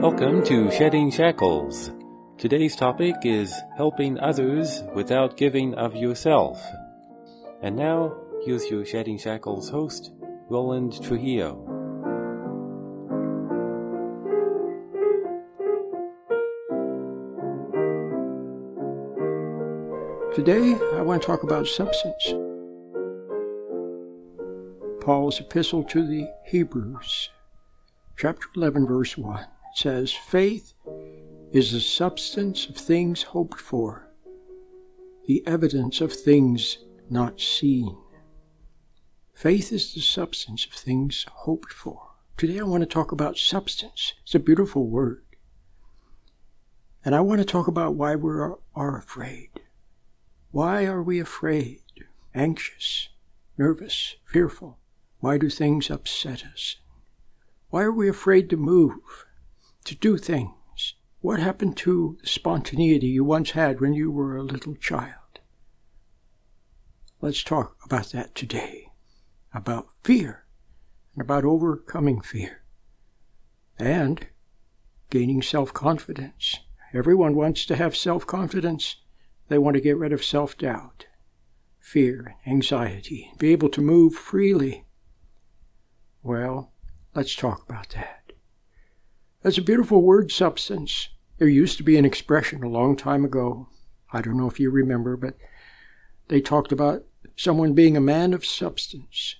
Welcome 0.00 0.44
to 0.44 0.70
Shedding 0.70 1.10
Shackles. 1.10 1.90
Today's 2.38 2.76
topic 2.76 3.16
is 3.24 3.52
helping 3.76 4.16
others 4.20 4.84
without 4.94 5.36
giving 5.36 5.74
of 5.74 5.96
yourself. 5.96 6.62
And 7.62 7.74
now, 7.74 8.14
here's 8.44 8.70
your 8.70 8.84
Shedding 8.84 9.18
Shackles 9.18 9.68
host, 9.68 10.12
Roland 10.48 11.02
Trujillo. 11.02 11.64
Today, 20.32 20.76
I 20.96 21.02
want 21.02 21.22
to 21.22 21.26
talk 21.26 21.42
about 21.42 21.66
substance. 21.66 22.47
Paul's 25.08 25.40
epistle 25.40 25.84
to 25.84 26.06
the 26.06 26.30
Hebrews, 26.44 27.30
chapter 28.18 28.46
11, 28.54 28.86
verse 28.86 29.16
1 29.16 29.46
says, 29.74 30.12
Faith 30.12 30.74
is 31.50 31.72
the 31.72 31.80
substance 31.80 32.68
of 32.68 32.76
things 32.76 33.22
hoped 33.22 33.58
for, 33.58 34.10
the 35.26 35.42
evidence 35.46 36.02
of 36.02 36.12
things 36.12 36.76
not 37.08 37.40
seen. 37.40 37.96
Faith 39.32 39.72
is 39.72 39.94
the 39.94 40.02
substance 40.02 40.66
of 40.66 40.72
things 40.72 41.24
hoped 41.32 41.72
for. 41.72 42.02
Today 42.36 42.60
I 42.60 42.64
want 42.64 42.82
to 42.82 42.86
talk 42.86 43.10
about 43.10 43.38
substance. 43.38 44.12
It's 44.24 44.34
a 44.34 44.38
beautiful 44.38 44.90
word. 44.90 45.24
And 47.02 47.14
I 47.14 47.20
want 47.20 47.38
to 47.38 47.46
talk 47.46 47.66
about 47.66 47.94
why 47.94 48.14
we 48.14 48.30
are 48.30 48.98
afraid. 48.98 49.60
Why 50.50 50.84
are 50.84 51.02
we 51.02 51.18
afraid, 51.18 51.80
anxious, 52.34 53.08
nervous, 53.56 54.16
fearful? 54.26 54.78
Why 55.20 55.38
do 55.38 55.50
things 55.50 55.90
upset 55.90 56.44
us? 56.44 56.76
Why 57.70 57.82
are 57.82 57.92
we 57.92 58.08
afraid 58.08 58.48
to 58.50 58.56
move, 58.56 59.26
to 59.84 59.94
do 59.94 60.16
things? 60.16 60.94
What 61.20 61.40
happened 61.40 61.76
to 61.78 62.16
the 62.20 62.26
spontaneity 62.28 63.08
you 63.08 63.24
once 63.24 63.50
had 63.50 63.80
when 63.80 63.92
you 63.92 64.10
were 64.10 64.36
a 64.36 64.42
little 64.42 64.76
child? 64.76 65.40
Let's 67.20 67.42
talk 67.42 67.76
about 67.84 68.12
that 68.12 68.34
today. 68.34 68.92
About 69.52 69.88
fear 70.04 70.44
and 71.14 71.22
about 71.22 71.44
overcoming 71.44 72.20
fear 72.20 72.62
and 73.78 74.26
gaining 75.10 75.42
self 75.42 75.72
confidence. 75.72 76.60
Everyone 76.94 77.34
wants 77.34 77.66
to 77.66 77.76
have 77.76 77.96
self 77.96 78.26
confidence. 78.26 78.96
They 79.48 79.58
want 79.58 79.74
to 79.74 79.80
get 79.80 79.96
rid 79.96 80.12
of 80.12 80.24
self 80.24 80.56
doubt, 80.56 81.06
fear, 81.80 82.36
anxiety, 82.46 83.32
be 83.38 83.52
able 83.52 83.68
to 83.70 83.80
move 83.80 84.14
freely. 84.14 84.84
Well, 86.28 86.72
let's 87.14 87.34
talk 87.34 87.66
about 87.66 87.88
that. 87.94 88.32
That's 89.40 89.56
a 89.56 89.62
beautiful 89.62 90.02
word, 90.02 90.30
substance. 90.30 91.08
There 91.38 91.48
used 91.48 91.78
to 91.78 91.82
be 91.82 91.96
an 91.96 92.04
expression 92.04 92.62
a 92.62 92.68
long 92.68 92.96
time 92.96 93.24
ago. 93.24 93.70
I 94.12 94.20
don't 94.20 94.36
know 94.36 94.46
if 94.46 94.60
you 94.60 94.68
remember, 94.70 95.16
but 95.16 95.38
they 96.28 96.42
talked 96.42 96.70
about 96.70 97.06
someone 97.34 97.72
being 97.72 97.96
a 97.96 98.02
man 98.02 98.34
of 98.34 98.44
substance. 98.44 99.36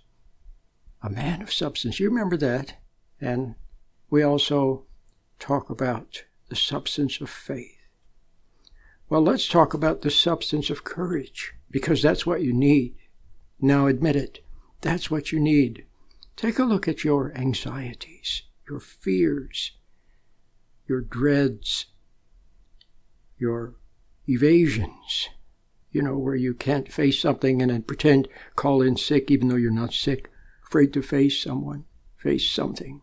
A 1.02 1.10
man 1.10 1.42
of 1.42 1.52
substance. 1.52 2.00
You 2.00 2.08
remember 2.08 2.38
that? 2.38 2.76
And 3.20 3.56
we 4.08 4.22
also 4.22 4.86
talk 5.38 5.68
about 5.68 6.24
the 6.48 6.56
substance 6.56 7.20
of 7.20 7.28
faith. 7.28 7.76
Well, 9.10 9.20
let's 9.20 9.46
talk 9.46 9.74
about 9.74 10.00
the 10.00 10.10
substance 10.10 10.70
of 10.70 10.84
courage, 10.84 11.52
because 11.70 12.00
that's 12.00 12.24
what 12.24 12.40
you 12.40 12.54
need. 12.54 12.94
Now 13.60 13.88
admit 13.88 14.16
it. 14.16 14.42
That's 14.80 15.10
what 15.10 15.32
you 15.32 15.38
need. 15.38 15.84
Take 16.38 16.60
a 16.60 16.64
look 16.64 16.86
at 16.86 17.02
your 17.02 17.36
anxieties, 17.36 18.42
your 18.70 18.78
fears, 18.78 19.72
your 20.86 21.00
dreads, 21.00 21.86
your 23.36 23.74
evasions, 24.28 25.30
you 25.90 26.00
know, 26.00 26.16
where 26.16 26.36
you 26.36 26.54
can't 26.54 26.92
face 26.92 27.20
something 27.20 27.60
and 27.60 27.72
then 27.72 27.82
pretend, 27.82 28.28
call 28.54 28.82
in 28.82 28.96
sick 28.96 29.32
even 29.32 29.48
though 29.48 29.56
you're 29.56 29.72
not 29.72 29.92
sick, 29.92 30.30
afraid 30.64 30.92
to 30.92 31.02
face 31.02 31.42
someone, 31.42 31.86
face 32.16 32.48
something. 32.48 33.02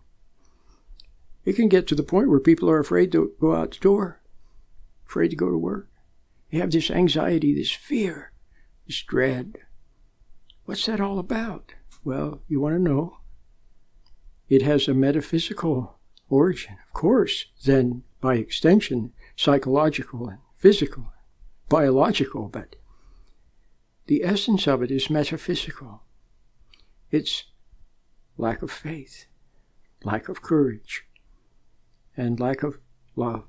It 1.44 1.58
can 1.58 1.68
get 1.68 1.88
to 1.88 1.96
the 1.96 2.04
point 2.04 2.30
where 2.30 2.40
people 2.40 2.70
are 2.70 2.80
afraid 2.80 3.12
to 3.12 3.34
go 3.42 3.54
out 3.54 3.72
the 3.72 3.80
door, 3.80 4.22
afraid 5.06 5.32
to 5.32 5.36
go 5.36 5.50
to 5.50 5.58
work. 5.58 5.90
They 6.52 6.60
have 6.60 6.72
this 6.72 6.90
anxiety, 6.90 7.54
this 7.54 7.72
fear, 7.72 8.32
this 8.88 9.04
dread. 9.04 9.58
What's 10.64 10.86
that 10.86 11.02
all 11.02 11.20
about? 11.20 11.74
Well, 12.06 12.40
you 12.48 12.62
want 12.62 12.76
to 12.76 12.82
know? 12.82 13.18
It 14.48 14.62
has 14.62 14.88
a 14.88 14.94
metaphysical 14.94 16.00
origin, 16.30 16.78
of 16.86 16.94
course, 16.94 17.46
then 17.64 18.04
by 18.22 18.36
extension, 18.36 19.14
psychological 19.36 20.28
and 20.28 20.40
physical, 20.56 21.12
biological, 21.70 22.48
but 22.48 22.76
the 24.08 24.24
essence 24.24 24.68
of 24.68 24.84
it 24.84 24.92
is 24.92 25.10
metaphysical. 25.10 26.04
It's 27.12 27.46
lack 28.38 28.62
of 28.62 28.72
faith, 28.72 29.26
lack 30.04 30.30
of 30.30 30.42
courage, 30.42 31.06
and 32.16 32.40
lack 32.40 32.64
of 32.64 32.78
love. 33.16 33.48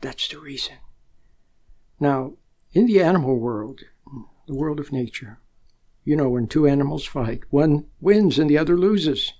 That's 0.00 0.28
the 0.28 0.38
reason. 0.38 0.76
Now, 1.98 2.34
in 2.72 2.86
the 2.86 3.02
animal 3.02 3.38
world, 3.38 3.80
the 4.46 4.54
world 4.54 4.80
of 4.80 4.92
nature, 4.92 5.40
you 6.04 6.14
know, 6.14 6.28
when 6.28 6.46
two 6.46 6.66
animals 6.66 7.04
fight, 7.04 7.42
one 7.50 7.86
wins 8.00 8.38
and 8.38 8.48
the 8.50 8.58
other 8.58 8.76
loses. 8.76 9.32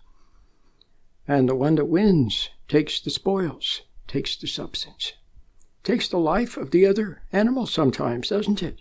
And 1.28 1.48
the 1.48 1.54
one 1.54 1.74
that 1.76 1.86
wins 1.86 2.50
takes 2.68 3.00
the 3.00 3.10
spoils, 3.10 3.82
takes 4.06 4.36
the 4.36 4.46
substance, 4.46 5.14
takes 5.82 6.08
the 6.08 6.18
life 6.18 6.56
of 6.56 6.70
the 6.70 6.86
other 6.86 7.22
animal 7.32 7.66
sometimes, 7.66 8.28
doesn't 8.28 8.62
it? 8.62 8.80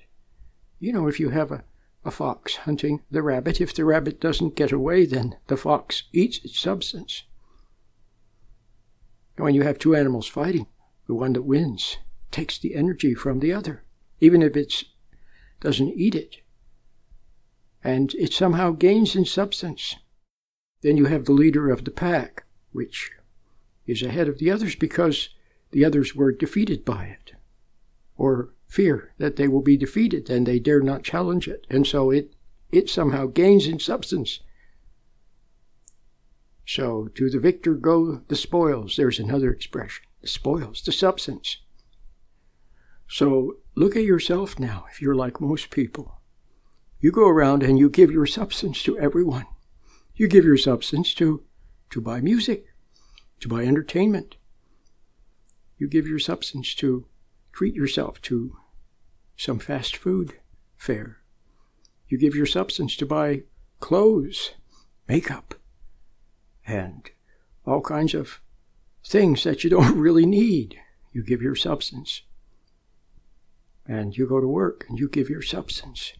You 0.79 0.93
know, 0.93 1.07
if 1.07 1.19
you 1.19 1.29
have 1.29 1.51
a, 1.51 1.63
a 2.03 2.11
fox 2.11 2.57
hunting 2.57 3.01
the 3.09 3.23
rabbit, 3.23 3.59
if 3.61 3.73
the 3.73 3.85
rabbit 3.85 4.19
doesn't 4.19 4.55
get 4.55 4.71
away, 4.71 5.05
then 5.05 5.37
the 5.47 5.57
fox 5.57 6.03
eats 6.13 6.43
its 6.43 6.59
substance. 6.59 7.23
When 9.37 9.55
you 9.55 9.63
have 9.63 9.79
two 9.79 9.95
animals 9.95 10.27
fighting, 10.27 10.67
the 11.07 11.13
one 11.13 11.33
that 11.33 11.43
wins 11.43 11.97
takes 12.31 12.57
the 12.57 12.75
energy 12.75 13.13
from 13.13 13.39
the 13.39 13.53
other, 13.53 13.83
even 14.19 14.41
if 14.41 14.55
it 14.55 14.83
doesn't 15.59 15.93
eat 15.95 16.15
it. 16.15 16.37
And 17.83 18.13
it 18.15 18.33
somehow 18.33 18.71
gains 18.71 19.15
in 19.15 19.25
substance. 19.25 19.95
Then 20.85 20.97
you 20.97 21.05
have 21.05 21.25
the 21.25 21.31
leader 21.31 21.71
of 21.71 21.83
the 21.83 21.89
pack, 21.89 22.43
which 22.71 23.09
is 23.87 24.03
ahead 24.03 24.29
of 24.29 24.37
the 24.37 24.51
others 24.51 24.75
because 24.75 25.29
the 25.71 25.83
others 25.83 26.13
were 26.13 26.31
defeated 26.31 26.85
by 26.85 27.05
it, 27.05 27.31
or 28.17 28.53
fear 28.67 29.11
that 29.17 29.35
they 29.35 29.47
will 29.47 29.63
be 29.63 29.77
defeated 29.77 30.29
and 30.29 30.45
they 30.45 30.59
dare 30.59 30.81
not 30.81 31.01
challenge 31.03 31.47
it. 31.47 31.65
And 31.71 31.87
so 31.87 32.11
it, 32.11 32.35
it 32.71 32.87
somehow 32.87 33.25
gains 33.25 33.65
in 33.65 33.79
substance. 33.79 34.41
So 36.67 37.07
to 37.15 37.31
the 37.31 37.39
victor 37.39 37.73
go 37.73 38.21
the 38.27 38.35
spoils. 38.35 38.95
There's 38.95 39.17
another 39.17 39.49
expression. 39.49 40.05
The 40.21 40.27
spoils, 40.27 40.83
the 40.83 40.91
substance. 40.91 41.63
So 43.07 43.55
look 43.73 43.95
at 43.95 44.03
yourself 44.03 44.59
now, 44.59 44.85
if 44.91 45.01
you're 45.01 45.15
like 45.15 45.41
most 45.41 45.71
people. 45.71 46.21
You 46.99 47.11
go 47.11 47.27
around 47.27 47.63
and 47.63 47.79
you 47.79 47.89
give 47.89 48.11
your 48.11 48.27
substance 48.27 48.83
to 48.83 48.99
everyone. 48.99 49.47
You 50.15 50.27
give 50.29 50.45
your 50.45 50.57
substance 50.57 51.13
to, 51.15 51.43
to 51.89 51.99
buy 51.99 52.21
music, 52.21 52.67
to 53.41 53.49
buy 53.49 53.63
entertainment. 53.65 54.37
You 55.77 55.87
give 55.89 56.07
your 56.07 56.19
substance 56.19 56.73
to 56.75 57.05
treat 57.51 57.75
yourself 57.75 58.21
to 58.23 58.55
some 59.35 59.59
fast 59.59 59.97
food 59.97 60.35
fare. 60.77 61.17
You 62.07 62.17
give 62.17 62.33
your 62.33 62.45
substance 62.45 62.95
to 62.97 63.05
buy 63.05 63.43
clothes, 63.81 64.51
makeup, 65.07 65.55
and 66.65 67.09
all 67.65 67.81
kinds 67.81 68.13
of 68.13 68.39
things 69.03 69.43
that 69.43 69.63
you 69.63 69.69
don't 69.69 69.97
really 69.97 70.25
need. 70.25 70.79
You 71.11 71.23
give 71.23 71.41
your 71.41 71.55
substance 71.55 72.21
and 73.85 74.17
you 74.17 74.27
go 74.27 74.39
to 74.39 74.47
work 74.47 74.85
and 74.87 74.97
you 74.97 75.09
give 75.09 75.29
your 75.29 75.41
substance 75.41 76.13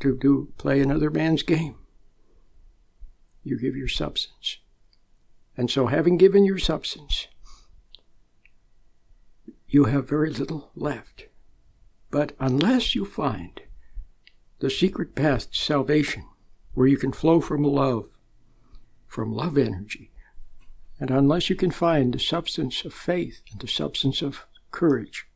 to 0.00 0.16
do 0.16 0.52
play 0.58 0.80
another 0.80 1.10
man's 1.10 1.42
game. 1.42 1.76
You 3.48 3.58
give 3.58 3.76
your 3.76 3.88
substance. 3.88 4.58
And 5.56 5.70
so 5.70 5.86
having 5.86 6.18
given 6.18 6.44
your 6.44 6.58
substance, 6.58 7.28
you 9.66 9.84
have 9.84 10.06
very 10.06 10.30
little 10.30 10.70
left. 10.76 11.28
But 12.10 12.32
unless 12.38 12.94
you 12.94 13.06
find 13.06 13.62
the 14.58 14.68
secret 14.68 15.14
path 15.14 15.50
to 15.50 15.56
salvation, 15.58 16.24
where 16.74 16.86
you 16.86 16.98
can 16.98 17.10
flow 17.10 17.40
from 17.40 17.62
love, 17.64 18.18
from 19.06 19.32
love 19.32 19.56
energy, 19.56 20.10
and 21.00 21.10
unless 21.10 21.48
you 21.48 21.56
can 21.56 21.70
find 21.70 22.12
the 22.12 22.18
substance 22.18 22.84
of 22.84 22.92
faith 22.92 23.40
and 23.50 23.60
the 23.60 23.66
substance 23.66 24.20
of 24.20 24.44
courage, 24.72 25.26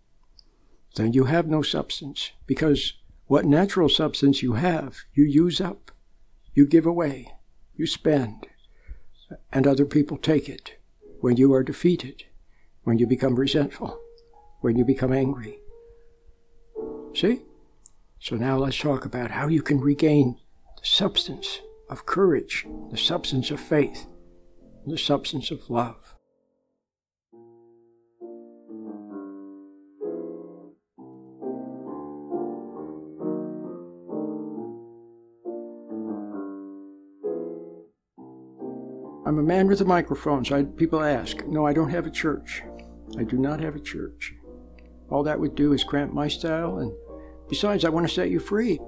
then 0.97 1.15
you 1.15 1.25
have 1.25 1.47
no 1.47 1.63
substance 1.63 2.33
because 2.47 2.93
what 3.27 3.47
natural 3.47 3.89
substance 3.89 4.43
you 4.43 4.53
have, 4.53 4.99
you 5.15 5.25
use 5.25 5.63
up, 5.63 5.93
you 6.53 6.67
give 6.67 6.85
away, 6.85 7.33
you 7.83 7.87
spend, 7.89 8.47
and 9.53 9.67
other 9.67 9.85
people 9.85 10.17
take 10.17 10.49
it, 10.49 10.79
when 11.21 11.37
you 11.37 11.53
are 11.53 11.65
defeated, 11.65 12.23
when 12.85 12.97
you 12.97 13.09
become 13.09 13.35
resentful, 13.35 14.01
when 14.61 14.77
you 14.77 14.85
become 14.85 15.13
angry. 15.13 15.59
See? 17.13 17.41
So 18.21 18.37
now 18.37 18.57
let's 18.57 18.79
talk 18.79 19.05
about 19.05 19.33
how 19.33 19.49
you 19.49 19.63
can 19.63 19.81
regain 19.81 20.39
the 20.79 20.87
substance 20.87 21.59
of 21.91 22.07
courage, 22.07 22.65
the 22.93 22.97
substance 22.97 23.51
of 23.51 23.59
faith, 23.59 24.07
the 24.87 24.97
substance 24.97 25.51
of 25.51 25.69
love. 25.69 26.15
Man 39.63 39.69
with 39.69 39.81
a 39.81 39.85
microphone, 39.85 40.45
so 40.45 40.57
I, 40.57 40.65
people 40.65 41.05
ask. 41.05 41.47
No, 41.47 41.65
I 41.65 41.73
don't 41.73 41.91
have 41.91 42.05
a 42.05 42.11
church. 42.11 42.65
I 43.17 43.23
do 43.23 43.39
not 43.39 43.61
have 43.61 43.77
a 43.77 43.81
church. 43.81 44.35
All 45.09 45.23
that 45.23 45.39
would 45.39 45.55
do 45.55 45.73
is 45.73 45.85
cramp 45.85 46.13
my 46.13 46.27
style, 46.27 46.79
and 46.79 46.93
besides, 47.49 47.85
I 47.85 47.89
want 47.91 48.09
to 48.09 48.13
set 48.13 48.29
you 48.29 48.41
free, 48.41 48.81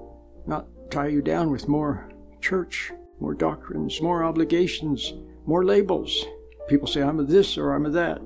not 0.45 0.67
tie 0.91 1.07
you 1.07 1.21
down 1.21 1.49
with 1.49 1.69
more 1.69 2.09
church, 2.41 2.91
more 3.21 3.33
doctrines, 3.33 4.01
more 4.01 4.25
obligations, 4.25 5.13
more 5.45 5.63
labels. 5.63 6.25
People 6.67 6.89
say, 6.89 7.01
I'm 7.01 7.21
a 7.21 7.23
this 7.23 7.57
or 7.57 7.73
I'm 7.73 7.85
a 7.85 7.91
that, 7.91 8.19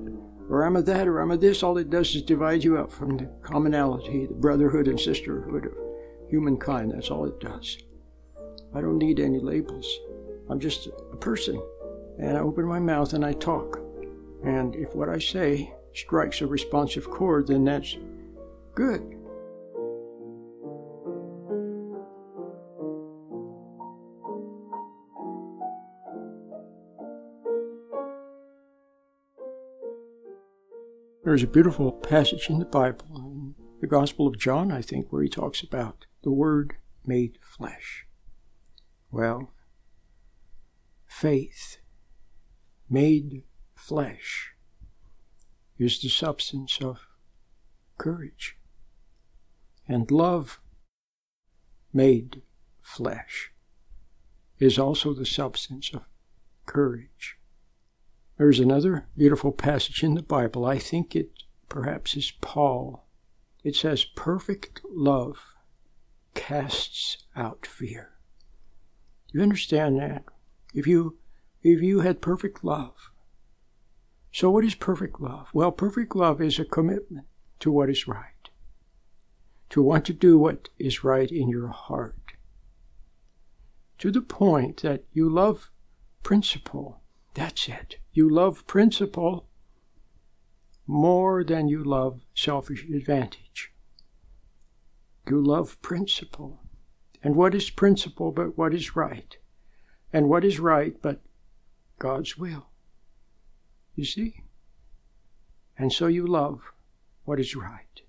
or 0.48 0.64
I'm 0.64 0.74
a 0.74 0.82
that 0.82 1.06
or 1.06 1.20
I'm 1.20 1.30
a 1.30 1.36
this. 1.36 1.62
All 1.62 1.78
it 1.78 1.88
does 1.88 2.16
is 2.16 2.22
divide 2.22 2.64
you 2.64 2.76
up 2.78 2.90
from 2.90 3.16
the 3.16 3.26
commonality, 3.42 4.26
the 4.26 4.34
brotherhood 4.34 4.88
and 4.88 4.98
sisterhood 4.98 5.66
of 5.66 5.74
humankind. 6.28 6.90
That's 6.90 7.12
all 7.12 7.26
it 7.26 7.38
does. 7.38 7.78
I 8.74 8.80
don't 8.80 8.98
need 8.98 9.20
any 9.20 9.38
labels. 9.38 9.88
I'm 10.48 10.58
just 10.58 10.88
a 11.12 11.16
person 11.16 11.62
and 12.20 12.36
I 12.36 12.40
open 12.40 12.66
my 12.66 12.78
mouth 12.78 13.14
and 13.14 13.24
I 13.24 13.32
talk. 13.32 13.80
And 14.44 14.74
if 14.76 14.94
what 14.94 15.08
I 15.08 15.18
say 15.18 15.72
strikes 15.94 16.42
a 16.42 16.46
responsive 16.46 17.10
chord, 17.10 17.46
then 17.46 17.64
that's 17.64 17.96
good. 18.74 19.16
There's 31.24 31.42
a 31.42 31.46
beautiful 31.46 31.92
passage 31.92 32.50
in 32.50 32.58
the 32.58 32.64
Bible, 32.64 33.06
in 33.16 33.54
the 33.80 33.86
Gospel 33.86 34.26
of 34.26 34.38
John, 34.38 34.70
I 34.70 34.82
think, 34.82 35.10
where 35.10 35.22
he 35.22 35.28
talks 35.28 35.62
about 35.62 36.06
the 36.22 36.32
Word 36.32 36.74
made 37.06 37.38
flesh. 37.40 38.06
Well, 39.10 39.52
faith 41.06 41.78
made 42.90 43.44
flesh 43.74 44.50
is 45.78 46.00
the 46.00 46.08
substance 46.08 46.78
of 46.82 47.06
courage. 47.96 48.58
And 49.88 50.10
love 50.10 50.60
made 51.92 52.42
flesh 52.80 53.52
is 54.58 54.78
also 54.78 55.14
the 55.14 55.24
substance 55.24 55.92
of 55.94 56.06
courage. 56.66 57.38
There's 58.36 58.60
another 58.60 59.06
beautiful 59.16 59.52
passage 59.52 60.02
in 60.02 60.14
the 60.14 60.22
Bible. 60.22 60.64
I 60.64 60.78
think 60.78 61.14
it 61.14 61.30
perhaps 61.68 62.16
is 62.16 62.32
Paul. 62.40 63.06
It 63.62 63.76
says, 63.76 64.04
Perfect 64.04 64.80
love 64.90 65.54
casts 66.34 67.18
out 67.36 67.66
fear. 67.66 68.10
Do 69.28 69.38
you 69.38 69.42
understand 69.42 69.98
that? 69.98 70.24
If 70.74 70.86
you 70.86 71.18
if 71.62 71.82
you 71.82 72.00
had 72.00 72.20
perfect 72.20 72.64
love. 72.64 73.10
So, 74.32 74.50
what 74.50 74.64
is 74.64 74.74
perfect 74.74 75.20
love? 75.20 75.48
Well, 75.52 75.72
perfect 75.72 76.14
love 76.14 76.40
is 76.40 76.58
a 76.58 76.64
commitment 76.64 77.26
to 77.60 77.70
what 77.70 77.90
is 77.90 78.06
right, 78.06 78.48
to 79.70 79.82
want 79.82 80.04
to 80.06 80.12
do 80.12 80.38
what 80.38 80.68
is 80.78 81.04
right 81.04 81.30
in 81.30 81.48
your 81.48 81.68
heart, 81.68 82.16
to 83.98 84.10
the 84.10 84.22
point 84.22 84.82
that 84.82 85.04
you 85.12 85.28
love 85.28 85.70
principle. 86.22 87.00
That's 87.34 87.68
it. 87.68 87.96
You 88.12 88.28
love 88.28 88.66
principle 88.66 89.46
more 90.86 91.44
than 91.44 91.68
you 91.68 91.84
love 91.84 92.20
selfish 92.34 92.84
advantage. 92.84 93.72
You 95.28 95.40
love 95.40 95.80
principle. 95.82 96.60
And 97.22 97.36
what 97.36 97.54
is 97.54 97.70
principle 97.70 98.32
but 98.32 98.56
what 98.58 98.74
is 98.74 98.96
right? 98.96 99.36
And 100.12 100.28
what 100.28 100.44
is 100.44 100.58
right 100.58 100.96
but 101.00 101.20
God's 102.00 102.36
will. 102.38 102.66
You 103.94 104.04
see? 104.04 104.42
And 105.78 105.92
so 105.92 106.08
you 106.08 106.26
love 106.26 106.72
what 107.24 107.38
is 107.38 107.54
right. 107.54 108.00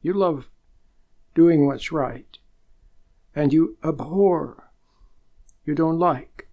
You 0.00 0.14
love 0.14 0.48
doing 1.34 1.66
what's 1.66 1.92
right. 1.92 2.38
And 3.34 3.52
you 3.52 3.76
abhor, 3.84 4.70
you 5.64 5.74
don't 5.74 5.98
like, 5.98 6.48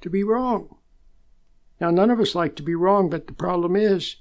to 0.00 0.10
be 0.10 0.22
wrong. 0.22 0.76
Now, 1.80 1.90
none 1.90 2.10
of 2.10 2.20
us 2.20 2.34
like 2.34 2.56
to 2.56 2.62
be 2.62 2.74
wrong, 2.74 3.08
but 3.08 3.26
the 3.28 3.32
problem 3.32 3.76
is 3.76 4.16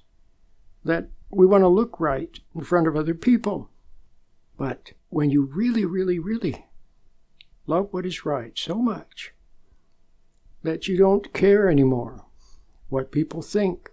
that 0.85 1.09
we 1.31 1.45
want 1.45 1.63
to 1.63 1.67
look 1.67 1.99
right 1.99 2.39
in 2.55 2.61
front 2.61 2.87
of 2.87 2.95
other 2.95 3.15
people. 3.15 3.69
But 4.55 4.91
when 5.09 5.31
you 5.31 5.49
really, 5.51 5.83
really, 5.83 6.19
really 6.19 6.67
love 7.65 7.87
what 7.91 8.05
is 8.05 8.23
right 8.23 8.57
so 8.57 8.75
much 8.75 9.33
that 10.63 10.87
you 10.87 10.97
don't 10.97 11.33
care 11.33 11.69
anymore 11.69 12.25
what 12.89 13.11
people 13.11 13.41
think. 13.41 13.91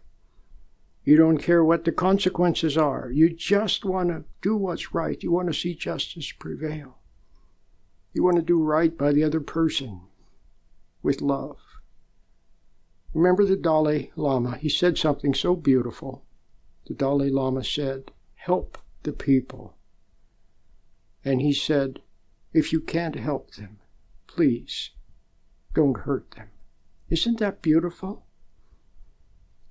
You 1.05 1.17
don't 1.17 1.39
care 1.39 1.65
what 1.65 1.85
the 1.85 1.93
consequences 1.93 2.77
are. 2.77 3.11
You 3.11 3.35
just 3.35 3.85
want 3.85 4.11
to 4.11 4.25
do 4.43 4.57
what's 4.57 4.95
right. 4.95 5.23
You 5.23 5.33
want 5.33 5.49
to 5.49 5.59
see 5.59 5.75
justice 5.75 6.31
prevail. 6.33 6.99
You 8.13 8.23
want 8.23 8.37
to 8.37 8.43
do 8.43 8.63
right 8.63 8.97
by 8.97 9.13
the 9.13 9.25
other 9.25 9.41
person 9.41 10.03
with 11.03 11.21
love. 11.21 11.57
Remember 13.13 13.45
the 13.45 13.57
Dalai 13.57 14.13
Lama? 14.15 14.57
He 14.59 14.69
said 14.69 14.99
something 14.99 15.35
so 15.35 15.57
beautiful. 15.57 16.25
The 16.87 16.95
Dalai 16.95 17.31
Lama 17.31 17.65
said, 17.65 18.13
Help 18.35 18.79
the 19.03 19.13
people. 19.13 19.75
And 21.25 21.41
he 21.41 21.53
said, 21.53 22.01
If 22.53 22.73
you 22.73 22.81
can't 22.81 23.17
help 23.17 23.55
them, 23.55 23.79
please 24.27 24.91
don't 25.75 25.99
hurt 25.99 26.33
them. 26.33 26.49
Isn't 27.11 27.39
that 27.41 27.61
beautiful? 27.61 28.25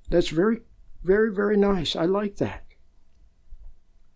That's 0.09 0.29
very, 0.29 0.61
very, 1.03 1.33
very 1.33 1.57
nice. 1.57 1.95
I 1.95 2.05
like 2.05 2.35
that. 2.37 2.65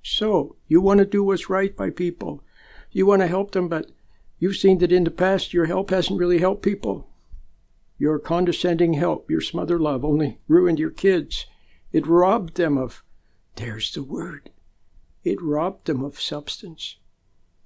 So, 0.03 0.58
you 0.68 0.82
want 0.82 1.00
to 1.00 1.06
do 1.06 1.24
what's 1.24 1.50
right 1.50 1.75
by 1.75 1.89
people. 1.89 2.44
You 2.92 3.06
want 3.06 3.22
to 3.22 3.27
help 3.27 3.51
them, 3.51 3.70
but 3.70 3.92
you've 4.38 4.58
seen 4.58 4.80
that 4.80 4.92
in 4.92 5.06
the 5.06 5.12
past 5.12 5.53
your 5.53 5.65
help 5.65 5.89
hasn't 5.89 6.20
really 6.20 6.39
helped 6.39 6.62
people. 6.62 7.10
Your 7.98 8.20
condescending 8.20 8.94
help, 8.94 9.32
your 9.32 9.42
smother 9.42 9.80
love 9.80 10.03
only 10.03 10.39
ruined 10.48 10.77
your 10.77 10.92
kids. 10.92 11.46
It 11.92 12.06
robbed 12.06 12.58
them 12.58 12.77
of, 12.77 13.03
there's 13.56 13.94
the 13.94 14.03
word, 14.03 14.50
it 15.24 15.42
robbed 15.42 15.88
them 15.88 16.03
of 16.03 16.20
substance. 16.20 16.98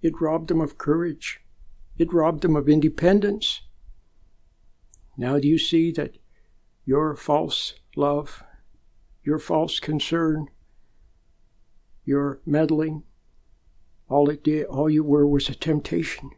It 0.02 0.22
robbed 0.22 0.50
them 0.50 0.62
of 0.62 0.78
courage. 0.78 1.42
It 1.98 2.14
robbed 2.14 2.44
them 2.44 2.56
of 2.56 2.70
independence. 2.70 3.62
Now 5.18 5.40
do 5.40 5.48
you 5.48 5.58
see 5.58 5.92
that 5.94 6.18
your 6.86 7.16
false 7.16 7.74
love, 7.96 8.44
your 9.24 9.40
false 9.40 9.80
concern, 9.80 10.48
your 12.06 12.40
meddling, 12.46 13.04
all 14.08 14.30
it 14.30 14.44
did, 14.44 14.66
all 14.68 14.90
you 14.90 15.04
were 15.04 15.28
was 15.28 15.50
a 15.50 15.56
temptation. 15.56 16.30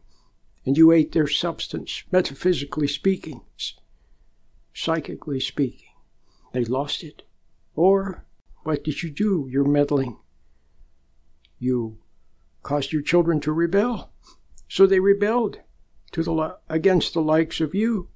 And 0.65 0.77
you 0.77 0.91
ate 0.91 1.12
their 1.12 1.27
substance, 1.27 2.03
metaphysically 2.12 2.88
speaking, 2.88 3.41
psychically 4.74 5.39
speaking. 5.39 5.89
They 6.53 6.65
lost 6.65 7.03
it. 7.03 7.24
Or 7.75 8.25
what 8.63 8.83
did 8.83 9.03
you 9.03 9.09
do? 9.09 9.48
You're 9.50 9.67
meddling. 9.67 10.17
You 11.59 12.00
caused 12.63 12.91
your 12.91 13.01
children 13.01 13.39
to 13.41 13.51
rebel. 13.51 14.12
So 14.67 14.86
they 14.86 15.00
rebelled 15.00 15.59
to 16.12 16.24
the 16.24 16.57
against 16.67 17.13
the 17.13 17.21
likes 17.21 17.62
of 17.62 17.75
you 17.75 18.09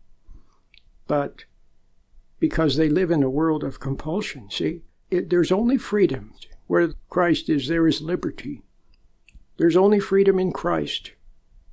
but 1.07 1.45
because 2.39 2.75
they 2.75 2.89
live 2.89 3.11
in 3.11 3.23
a 3.23 3.29
world 3.29 3.63
of 3.63 3.79
compulsion. 3.79 4.49
See, 4.49 4.81
it, 5.09 5.29
there's 5.29 5.51
only 5.51 5.77
freedom. 5.77 6.33
Where 6.67 6.93
Christ 7.09 7.49
is, 7.49 7.67
there 7.67 7.87
is 7.87 8.01
liberty. 8.01 8.61
There's 9.57 9.77
only 9.77 9.99
freedom 9.99 10.39
in 10.39 10.51
Christ. 10.51 11.11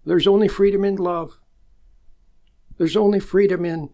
There's 0.05 0.27
only 0.27 0.49
freedom 0.49 0.85
in 0.85 0.97
love. 0.97 1.39
There's 2.77 2.97
only 2.97 3.21
freedom 3.21 3.65
in 3.65 3.91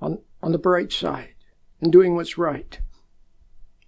on, 0.00 0.20
on 0.42 0.52
the 0.52 0.58
bright 0.58 0.92
side 0.92 1.34
and 1.80 1.92
doing 1.92 2.14
what's 2.14 2.38
right. 2.38 2.80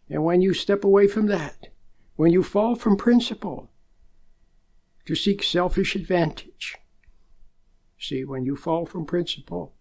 And 0.09 0.25
when 0.25 0.43
you 0.43 0.55
step 0.55 0.85
away 0.85 1.07
from 1.07 1.27
that, 1.27 1.69
when 2.17 2.33
you 2.33 2.43
fall 2.43 2.75
from 2.75 2.97
principle 2.97 3.71
to 5.07 5.15
seek 5.15 5.43
selfish 5.43 5.95
advantage, 5.97 6.77
See, 8.03 8.25
when 8.25 8.45
you 8.45 8.57
fall 8.57 8.85
from 8.85 9.07
principle, 9.07 9.77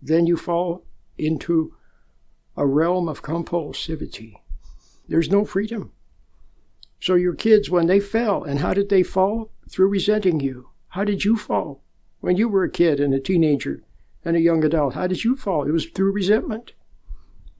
then 0.00 0.26
you 0.26 0.36
fall 0.36 0.84
into 1.18 1.74
a 2.56 2.66
realm 2.66 3.08
of 3.08 3.22
compulsivity. 3.22 4.34
There's 5.08 5.30
no 5.30 5.44
freedom. 5.44 5.92
So 7.00 7.14
your 7.14 7.34
kids, 7.34 7.70
when 7.70 7.86
they 7.86 8.00
fell, 8.00 8.42
and 8.42 8.60
how 8.60 8.74
did 8.74 8.88
they 8.88 9.02
fall? 9.02 9.50
Through 9.68 9.88
resenting 9.88 10.40
you. 10.40 10.70
How 10.88 11.04
did 11.04 11.24
you 11.24 11.36
fall? 11.36 11.82
When 12.20 12.36
you 12.36 12.48
were 12.48 12.64
a 12.64 12.70
kid 12.70 13.00
and 13.00 13.12
a 13.12 13.20
teenager 13.20 13.82
and 14.24 14.36
a 14.36 14.40
young 14.40 14.64
adult, 14.64 14.94
how 14.94 15.06
did 15.06 15.22
you 15.24 15.36
fall? 15.36 15.68
It 15.68 15.72
was 15.72 15.86
through 15.86 16.12
resentment. 16.12 16.72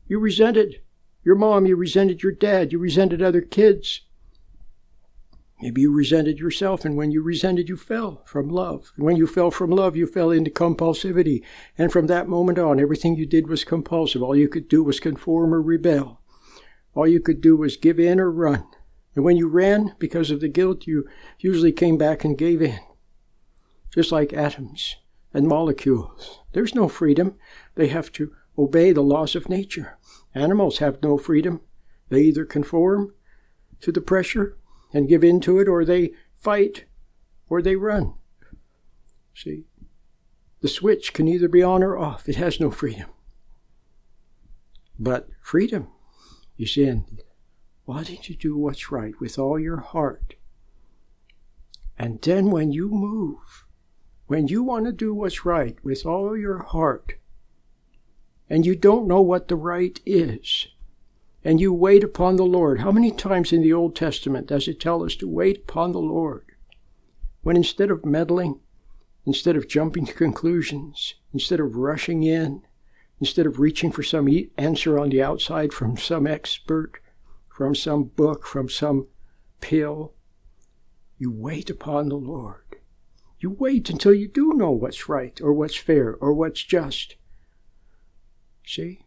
You 0.08 0.18
resented 0.18 0.80
your 1.24 1.34
mom, 1.34 1.66
you 1.66 1.76
resented 1.76 2.22
your 2.22 2.32
dad, 2.32 2.72
you 2.72 2.78
resented 2.78 3.20
other 3.20 3.42
kids. 3.42 4.02
Maybe 5.60 5.80
you 5.80 5.92
resented 5.92 6.38
yourself, 6.38 6.84
and 6.84 6.96
when 6.96 7.10
you 7.10 7.22
resented, 7.22 7.68
you 7.68 7.76
fell 7.76 8.22
from 8.26 8.48
love. 8.48 8.92
And 8.96 9.06
when 9.06 9.16
you 9.16 9.26
fell 9.26 9.50
from 9.50 9.70
love, 9.70 9.96
you 9.96 10.06
fell 10.06 10.30
into 10.30 10.50
compulsivity. 10.50 11.42
And 11.78 11.90
from 11.90 12.08
that 12.08 12.28
moment 12.28 12.58
on, 12.58 12.78
everything 12.78 13.16
you 13.16 13.24
did 13.24 13.48
was 13.48 13.64
compulsive. 13.64 14.22
All 14.22 14.36
you 14.36 14.48
could 14.48 14.68
do 14.68 14.84
was 14.84 15.00
conform 15.00 15.54
or 15.54 15.62
rebel. 15.62 16.20
All 16.94 17.06
you 17.06 17.20
could 17.20 17.40
do 17.40 17.56
was 17.56 17.78
give 17.78 17.98
in 17.98 18.20
or 18.20 18.30
run. 18.30 18.66
And 19.14 19.24
when 19.24 19.38
you 19.38 19.48
ran 19.48 19.94
because 19.98 20.30
of 20.30 20.40
the 20.40 20.48
guilt, 20.48 20.86
you 20.86 21.08
usually 21.38 21.72
came 21.72 21.96
back 21.96 22.22
and 22.22 22.36
gave 22.36 22.60
in. 22.60 22.78
Just 23.94 24.12
like 24.12 24.34
atoms 24.34 24.96
and 25.32 25.48
molecules. 25.48 26.40
There's 26.52 26.74
no 26.74 26.86
freedom. 26.86 27.34
They 27.76 27.88
have 27.88 28.12
to 28.12 28.32
obey 28.58 28.92
the 28.92 29.02
laws 29.02 29.34
of 29.34 29.48
nature. 29.48 29.98
Animals 30.34 30.78
have 30.78 31.02
no 31.02 31.16
freedom. 31.16 31.62
They 32.10 32.20
either 32.20 32.44
conform 32.44 33.14
to 33.80 33.90
the 33.90 34.02
pressure 34.02 34.58
and 34.96 35.10
give 35.10 35.22
in 35.22 35.40
to 35.40 35.58
it, 35.60 35.68
or 35.68 35.84
they 35.84 36.12
fight, 36.34 36.86
or 37.50 37.60
they 37.60 37.76
run. 37.76 38.14
See? 39.34 39.64
The 40.62 40.68
switch 40.68 41.12
can 41.12 41.28
either 41.28 41.48
be 41.48 41.62
on 41.62 41.82
or 41.82 41.98
off. 41.98 42.30
It 42.30 42.36
has 42.36 42.58
no 42.58 42.70
freedom. 42.70 43.10
But 44.98 45.28
freedom 45.42 45.88
is 46.56 46.78
in 46.78 47.04
wanting 47.84 48.22
to 48.22 48.34
do 48.34 48.56
what's 48.56 48.90
right 48.90 49.12
with 49.20 49.38
all 49.38 49.60
your 49.60 49.80
heart. 49.80 50.36
And 51.98 52.22
then 52.22 52.50
when 52.50 52.72
you 52.72 52.88
move, 52.88 53.66
when 54.28 54.48
you 54.48 54.62
want 54.62 54.86
to 54.86 54.92
do 54.92 55.12
what's 55.12 55.44
right 55.44 55.76
with 55.84 56.06
all 56.06 56.34
your 56.38 56.62
heart, 56.62 57.16
and 58.48 58.64
you 58.64 58.74
don't 58.74 59.06
know 59.06 59.20
what 59.20 59.48
the 59.48 59.56
right 59.56 60.00
is, 60.06 60.68
and 61.46 61.60
you 61.60 61.72
wait 61.72 62.02
upon 62.02 62.34
the 62.34 62.44
Lord. 62.44 62.80
How 62.80 62.90
many 62.90 63.12
times 63.12 63.52
in 63.52 63.62
the 63.62 63.72
Old 63.72 63.94
Testament 63.94 64.48
does 64.48 64.66
it 64.66 64.80
tell 64.80 65.04
us 65.04 65.14
to 65.14 65.28
wait 65.28 65.58
upon 65.58 65.92
the 65.92 66.00
Lord? 66.00 66.44
When 67.42 67.56
instead 67.56 67.88
of 67.88 68.04
meddling, 68.04 68.58
instead 69.24 69.54
of 69.54 69.68
jumping 69.68 70.06
to 70.06 70.12
conclusions, 70.12 71.14
instead 71.32 71.60
of 71.60 71.76
rushing 71.76 72.24
in, 72.24 72.62
instead 73.20 73.46
of 73.46 73.60
reaching 73.60 73.92
for 73.92 74.02
some 74.02 74.28
answer 74.58 74.98
on 74.98 75.10
the 75.10 75.22
outside 75.22 75.72
from 75.72 75.96
some 75.96 76.26
expert, 76.26 76.94
from 77.48 77.76
some 77.76 78.02
book, 78.02 78.44
from 78.44 78.68
some 78.68 79.06
pill. 79.60 80.14
You 81.16 81.30
wait 81.30 81.70
upon 81.70 82.08
the 82.08 82.16
Lord. 82.16 82.78
You 83.38 83.50
wait 83.50 83.88
until 83.88 84.14
you 84.14 84.26
do 84.26 84.52
know 84.54 84.72
what's 84.72 85.08
right 85.08 85.40
or 85.40 85.52
what's 85.52 85.76
fair 85.76 86.16
or 86.16 86.32
what's 86.32 86.64
just. 86.64 87.14
See? 88.66 89.05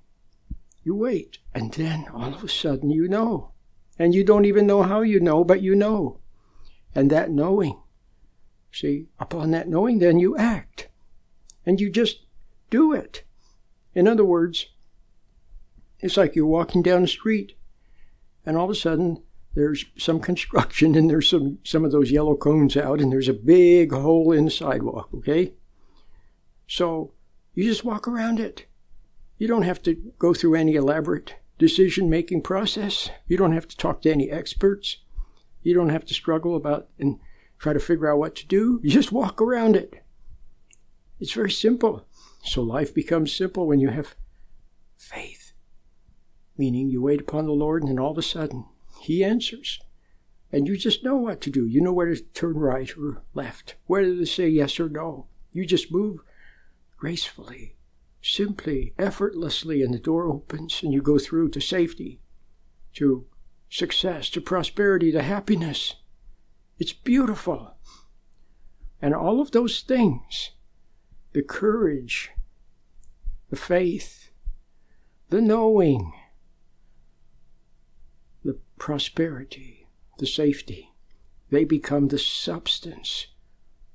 You 0.89 0.95
wait, 0.95 1.37
and 1.53 1.71
then 1.71 2.07
all 2.11 2.33
of 2.33 2.43
a 2.43 2.47
sudden 2.49 2.89
you 2.89 3.07
know. 3.07 3.51
And 3.99 4.15
you 4.15 4.23
don't 4.23 4.45
even 4.45 4.65
know 4.65 4.81
how 4.81 5.01
you 5.01 5.19
know, 5.19 5.43
but 5.43 5.61
you 5.61 5.75
know. 5.75 6.19
And 6.95 7.11
that 7.11 7.29
knowing, 7.29 7.79
see, 8.71 9.05
upon 9.19 9.51
that 9.51 9.69
knowing, 9.69 9.99
then 9.99 10.17
you 10.17 10.35
act. 10.35 10.89
And 11.63 11.79
you 11.79 11.91
just 11.91 12.25
do 12.71 12.91
it. 12.91 13.21
In 13.93 14.07
other 14.07 14.25
words, 14.25 14.65
it's 15.99 16.17
like 16.17 16.35
you're 16.35 16.47
walking 16.47 16.81
down 16.81 17.03
the 17.03 17.07
street 17.07 17.53
and 18.43 18.57
all 18.57 18.65
of 18.65 18.71
a 18.71 18.73
sudden 18.73 19.21
there's 19.53 19.85
some 19.95 20.19
construction 20.19 20.95
and 20.95 21.07
there's 21.07 21.29
some, 21.29 21.59
some 21.63 21.85
of 21.85 21.91
those 21.91 22.09
yellow 22.09 22.35
cones 22.35 22.75
out 22.75 22.99
and 22.99 23.11
there's 23.11 23.29
a 23.29 23.33
big 23.33 23.91
hole 23.91 24.31
in 24.31 24.45
the 24.45 24.49
sidewalk, 24.49 25.09
okay? 25.13 25.53
So 26.65 27.13
you 27.53 27.63
just 27.63 27.85
walk 27.85 28.07
around 28.07 28.39
it. 28.39 28.65
You 29.39 29.47
don't 29.47 29.63
have 29.63 29.81
to 29.83 29.95
go 30.19 30.35
through 30.35 30.53
any 30.53 30.75
elaborate 30.75 31.33
decision 31.57 32.07
making 32.07 32.43
process. 32.43 33.09
You 33.25 33.37
don't 33.37 33.53
have 33.53 33.67
to 33.69 33.75
talk 33.75 34.03
to 34.03 34.11
any 34.11 34.29
experts. 34.29 34.97
You 35.63 35.73
don't 35.73 35.89
have 35.89 36.05
to 36.05 36.13
struggle 36.13 36.55
about 36.55 36.89
and 36.99 37.19
try 37.57 37.73
to 37.73 37.79
figure 37.79 38.11
out 38.11 38.19
what 38.19 38.35
to 38.35 38.45
do. 38.45 38.79
You 38.83 38.91
just 38.91 39.11
walk 39.11 39.41
around 39.41 39.75
it. 39.75 40.03
It's 41.19 41.33
very 41.33 41.51
simple. 41.51 42.05
So 42.43 42.61
life 42.61 42.93
becomes 42.93 43.33
simple 43.33 43.65
when 43.65 43.79
you 43.79 43.89
have 43.89 44.13
faith 44.95 45.49
meaning 46.59 46.89
you 46.89 47.01
wait 47.01 47.21
upon 47.21 47.45
the 47.45 47.53
Lord 47.53 47.83
and 47.83 47.99
all 47.99 48.11
of 48.11 48.17
a 48.17 48.21
sudden 48.21 48.65
He 49.01 49.23
answers. 49.23 49.79
And 50.51 50.67
you 50.67 50.75
just 50.75 51.03
know 51.03 51.15
what 51.15 51.41
to 51.41 51.49
do. 51.49 51.65
You 51.65 51.79
know 51.79 51.93
where 51.93 52.13
to 52.13 52.21
turn 52.21 52.55
right 52.55 52.91
or 52.97 53.21
left, 53.33 53.75
whether 53.85 54.13
to 54.15 54.25
say 54.25 54.49
yes 54.49 54.79
or 54.79 54.89
no. 54.89 55.27
You 55.53 55.65
just 55.65 55.91
move 55.91 56.21
gracefully, 56.97 57.75
simply, 58.21 58.93
effortlessly, 58.97 59.81
and 59.81 59.93
the 59.93 59.99
door 59.99 60.25
opens 60.25 60.81
and 60.83 60.93
you 60.93 61.01
go 61.01 61.17
through 61.17 61.49
to 61.49 61.61
safety, 61.61 62.19
to 62.93 63.25
success, 63.69 64.29
to 64.29 64.41
prosperity, 64.41 65.11
to 65.11 65.21
happiness. 65.21 65.95
It's 66.77 66.93
beautiful. 66.93 67.75
And 69.01 69.13
all 69.13 69.39
of 69.39 69.51
those 69.51 69.81
things 69.81 70.51
the 71.31 71.43
courage, 71.43 72.31
the 73.49 73.55
faith, 73.55 74.31
the 75.29 75.41
knowing, 75.41 76.11
the 78.43 78.59
prosperity, 78.79 79.87
the 80.17 80.25
safety. 80.25 80.91
They 81.51 81.65
become 81.65 82.07
the 82.07 82.19
substance 82.19 83.27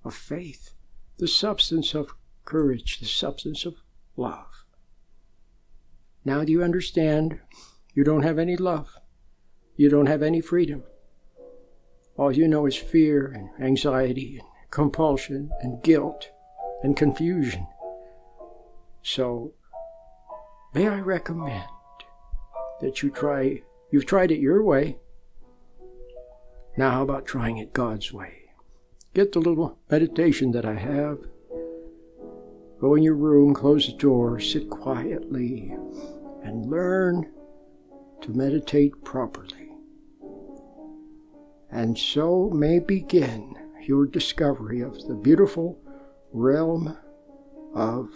of 0.05 0.15
faith, 0.15 0.75
the 1.19 1.29
substance 1.29 1.95
of 1.95 2.15
courage, 2.45 3.01
the 3.01 3.07
substance 3.07 3.65
of 3.65 3.84
love. 4.17 4.65
Now, 6.25 6.45
do 6.45 6.53
you 6.53 6.63
understand? 6.63 7.41
You 7.95 8.05
don't 8.05 8.23
have 8.23 8.39
any 8.39 8.57
love. 8.57 8.97
You 9.77 9.89
don't 9.89 10.07
have 10.07 10.23
any 10.23 10.41
freedom. 10.41 10.85
All 12.17 12.33
you 12.33 12.49
know 12.49 12.67
is 12.67 12.77
fear 12.77 13.27
and 13.27 13.51
anxiety 13.65 14.39
and 14.39 14.49
compulsion 14.71 15.51
and 15.61 15.83
guilt 15.83 16.31
and 16.83 16.97
confusion. 16.97 17.67
So, 19.03 19.53
may 20.73 20.89
I 20.89 21.01
recommend 21.01 21.65
that 22.81 23.03
you 23.03 23.11
try 23.11 23.63
You've 23.95 24.07
tried 24.07 24.33
it 24.33 24.41
your 24.41 24.61
way. 24.61 24.97
Now, 26.77 26.91
how 26.91 27.03
about 27.05 27.27
trying 27.27 27.59
it 27.59 27.73
God's 27.73 28.13
way? 28.13 28.51
Get 29.15 29.31
the 29.31 29.39
little 29.39 29.79
meditation 29.89 30.51
that 30.51 30.65
I 30.65 30.75
have. 30.75 31.19
Go 32.85 32.97
in 32.97 33.03
your 33.03 33.15
room, 33.15 33.55
close 33.55 33.87
the 33.87 33.95
door, 33.95 34.39
sit 34.39 34.69
quietly, 34.69 35.75
and 36.43 36.67
learn 36.67 37.33
to 38.21 38.31
meditate 38.31 39.03
properly. 39.03 39.71
And 41.71 41.99
so 41.99 42.51
may 42.51 42.81
begin 42.81 43.57
your 43.81 44.05
discovery 44.05 44.83
of 44.83 45.09
the 45.09 45.15
beautiful 45.15 45.81
realm 46.35 46.95
of 47.73 48.11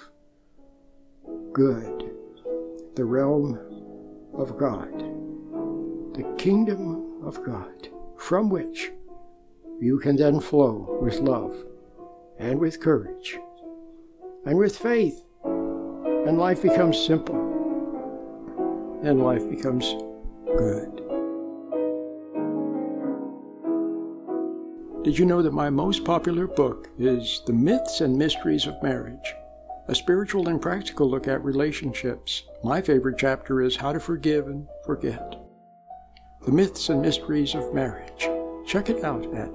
good, 1.55 2.11
the 2.95 3.07
realm 3.07 3.59
of 4.35 4.59
God 4.59 4.93
the 6.13 6.35
kingdom 6.37 7.25
of 7.25 7.43
God, 7.43 7.89
from 8.19 8.51
which 8.51 8.91
you 9.81 9.99
can 9.99 10.17
then 10.17 10.41
flow 10.41 10.99
with 11.01 11.21
love 11.21 11.57
and 12.39 12.59
with 12.59 12.81
courage 12.81 13.39
and 14.49 14.57
with 14.57 14.79
faith, 14.79 15.23
and 15.45 16.39
life 16.39 16.63
becomes 16.63 16.99
simple 16.99 17.37
and 19.05 19.23
life 19.23 19.47
becomes 19.51 19.95
good. 20.57 21.03
Did 25.05 25.19
you 25.19 25.27
know 25.27 25.43
that 25.43 25.53
my 25.53 25.69
most 25.69 26.03
popular 26.03 26.47
book 26.47 26.89
is 26.99 27.43
The 27.47 27.53
Myths 27.53 28.01
and 28.01 28.17
Mysteries 28.17 28.67
of 28.67 28.83
Marriage? 28.83 29.35
A 29.89 29.95
spiritual 29.95 30.49
and 30.49 30.63
practical 30.63 31.11
look 31.11 31.29
at 31.29 31.45
relationships. 31.45 32.45
My 32.65 32.81
favorite 32.81 33.17
chapter 33.19 33.61
is 33.61 33.77
How 33.77 33.93
to 33.93 34.01
Forgive 34.01 34.47
and 34.47 34.67
Forget. 34.87 35.37
The 36.47 36.53
Myths 36.53 36.89
and 36.89 37.03
Mysteries 37.03 37.55
of 37.55 37.75
Marriage. 37.75 38.31
Check 38.67 38.89
it 38.89 39.05
out 39.05 39.27
at 39.35 39.51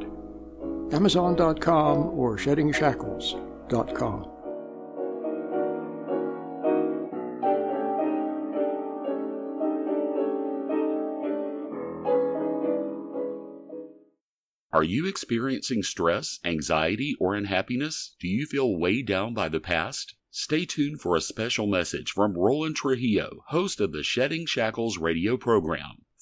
Amazon.com 0.94 1.98
or 2.10 2.38
SheddingShackles.com. 2.38 4.33
Are 14.74 14.84
you 14.84 15.06
experiencing 15.06 15.84
stress, 15.84 16.40
anxiety, 16.44 17.16
or 17.20 17.36
unhappiness? 17.36 18.16
Do 18.20 18.28
you 18.28 18.48
feel 18.48 18.76
weighed 18.76 19.06
down 19.06 19.36
by 19.36 19.48
the 19.48 19.60
past? 19.60 20.16
Stay 20.32 20.66
tuned 20.66 21.00
for 21.00 21.16
a 21.16 21.22
special 21.22 21.68
message 21.68 22.10
from 22.12 22.36
Roland 22.36 22.76
Trujillo, 22.76 23.44
host 23.50 23.80
of 23.80 23.92
the 23.92 24.02
Shedding 24.02 24.48
Shackles 24.48 24.98
radio 24.98 25.38
program. 25.38 26.03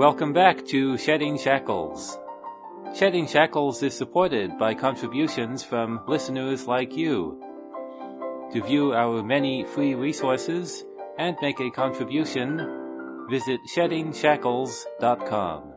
Welcome 0.00 0.32
back 0.32 0.64
to 0.68 0.96
Shedding 0.96 1.36
Shackles. 1.36 2.18
Shedding 2.94 3.26
Shackles 3.26 3.82
is 3.82 3.94
supported 3.94 4.56
by 4.56 4.72
contributions 4.72 5.62
from 5.62 6.00
listeners 6.08 6.66
like 6.66 6.96
you. 6.96 7.38
To 8.54 8.62
view 8.62 8.94
our 8.94 9.22
many 9.22 9.62
free 9.64 9.94
resources 9.94 10.86
and 11.18 11.36
make 11.42 11.60
a 11.60 11.70
contribution, 11.70 13.26
visit 13.28 13.60
sheddingshackles.com. 13.76 15.72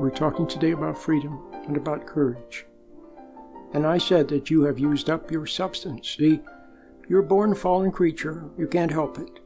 We're 0.00 0.08
talking 0.08 0.46
today 0.46 0.70
about 0.70 0.96
freedom 0.96 1.38
and 1.66 1.76
about 1.76 2.06
courage. 2.06 2.64
And 3.74 3.86
I 3.86 3.98
said 3.98 4.28
that 4.28 4.48
you 4.48 4.62
have 4.62 4.78
used 4.78 5.10
up 5.10 5.30
your 5.30 5.44
substance. 5.44 6.16
See, 6.16 6.40
you're 7.10 7.20
born 7.20 7.54
fallen 7.54 7.92
creature. 7.92 8.48
You 8.56 8.68
can't 8.68 8.90
help 8.90 9.18
it. 9.18 9.40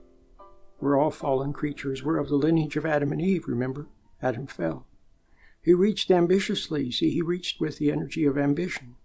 We're 0.81 0.99
all 0.99 1.11
fallen 1.11 1.53
creatures. 1.53 2.03
We're 2.03 2.19
of 2.19 2.29
the 2.29 2.37
lineage 2.37 2.77
of 2.77 2.87
Adam 2.87 3.13
and 3.13 3.21
Eve, 3.21 3.47
remember? 3.47 3.87
Adam 4.23 4.47
fell. 4.47 4.87
He 5.63 5.75
reached 5.75 6.11
ambitiously. 6.11 6.91
See, 6.91 7.11
he 7.11 7.23
reached 7.23 7.61
with 7.61 7.79
the 7.79 7.93
energy 7.93 8.25
of 8.25 8.39
ambition 8.39 8.97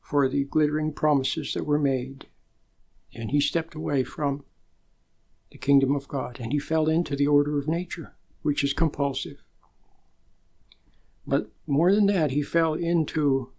for 0.00 0.28
the 0.28 0.44
glittering 0.44 0.92
promises 0.92 1.54
that 1.54 1.64
were 1.64 1.78
made. 1.78 2.26
And 3.14 3.30
he 3.30 3.40
stepped 3.40 3.74
away 3.74 4.02
from 4.02 4.44
the 5.50 5.58
kingdom 5.58 5.94
of 5.94 6.08
God 6.08 6.40
and 6.40 6.52
he 6.52 6.58
fell 6.58 6.88
into 6.88 7.14
the 7.14 7.26
order 7.26 7.58
of 7.58 7.68
nature, 7.68 8.14
which 8.42 8.64
is 8.64 8.72
compulsive. 8.72 9.44
But 11.26 11.50
more 11.66 11.92
than 11.94 12.06
that, 12.06 12.32
he 12.32 12.42
fell 12.42 12.74
into 12.74 13.52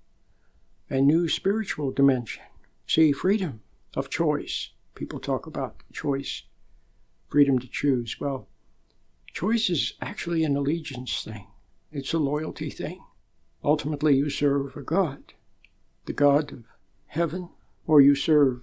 a 0.90 1.00
new 1.00 1.30
spiritual 1.30 1.92
dimension. 1.92 2.44
See, 2.86 3.14
freedom 3.14 3.62
of 3.96 4.10
choice. 4.10 4.72
People 4.96 5.20
talk 5.20 5.46
about 5.46 5.82
choice, 5.94 6.44
freedom 7.34 7.58
to 7.58 7.68
choose. 7.68 8.20
Well, 8.20 8.48
choice 9.34 9.68
is 9.68 9.94
actually 10.00 10.44
an 10.44 10.56
allegiance 10.56 11.24
thing, 11.24 11.48
it's 11.92 12.14
a 12.14 12.20
loyalty 12.20 12.70
thing. 12.70 13.04
Ultimately, 13.64 14.16
you 14.16 14.30
serve 14.30 14.78
a 14.78 14.84
God, 14.84 15.34
the 16.06 16.14
God 16.14 16.52
of 16.52 16.66
heaven, 17.08 17.50
or 17.88 18.02
you 18.02 18.14
serve 18.14 18.62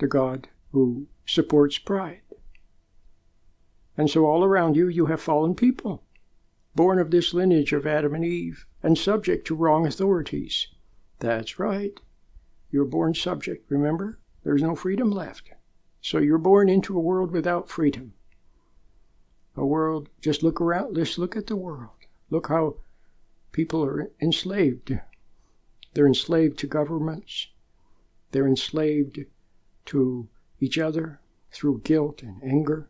the 0.00 0.06
God 0.06 0.48
who 0.72 1.06
supports 1.24 1.78
pride. 1.78 2.20
And 3.96 4.10
so, 4.10 4.26
all 4.26 4.44
around 4.44 4.76
you, 4.76 4.86
you 4.86 5.06
have 5.06 5.22
fallen 5.22 5.54
people 5.54 6.02
born 6.74 6.98
of 6.98 7.10
this 7.10 7.32
lineage 7.32 7.72
of 7.72 7.86
Adam 7.86 8.14
and 8.14 8.24
Eve, 8.24 8.66
and 8.82 8.98
subject 8.98 9.46
to 9.46 9.54
wrong 9.54 9.86
authorities. 9.86 10.68
That's 11.20 11.58
right. 11.58 11.98
You're 12.70 12.84
born 12.84 13.14
subject, 13.14 13.70
remember? 13.70 14.20
There's 14.44 14.62
no 14.62 14.76
freedom 14.76 15.10
left. 15.10 15.50
So 16.00 16.18
you're 16.18 16.38
born 16.38 16.68
into 16.68 16.96
a 16.96 17.00
world 17.00 17.30
without 17.30 17.68
freedom. 17.68 18.14
A 19.56 19.66
world, 19.66 20.08
just 20.20 20.42
look 20.42 20.60
around, 20.60 20.94
just 20.94 21.18
look 21.18 21.36
at 21.36 21.46
the 21.46 21.56
world. 21.56 21.90
Look 22.30 22.48
how 22.48 22.76
people 23.52 23.84
are 23.84 24.10
enslaved. 24.20 24.98
They're 25.94 26.06
enslaved 26.06 26.58
to 26.60 26.66
governments. 26.66 27.48
They're 28.30 28.46
enslaved 28.46 29.24
to 29.86 30.28
each 30.60 30.78
other 30.78 31.20
through 31.50 31.82
guilt 31.84 32.22
and 32.22 32.42
anger. 32.42 32.88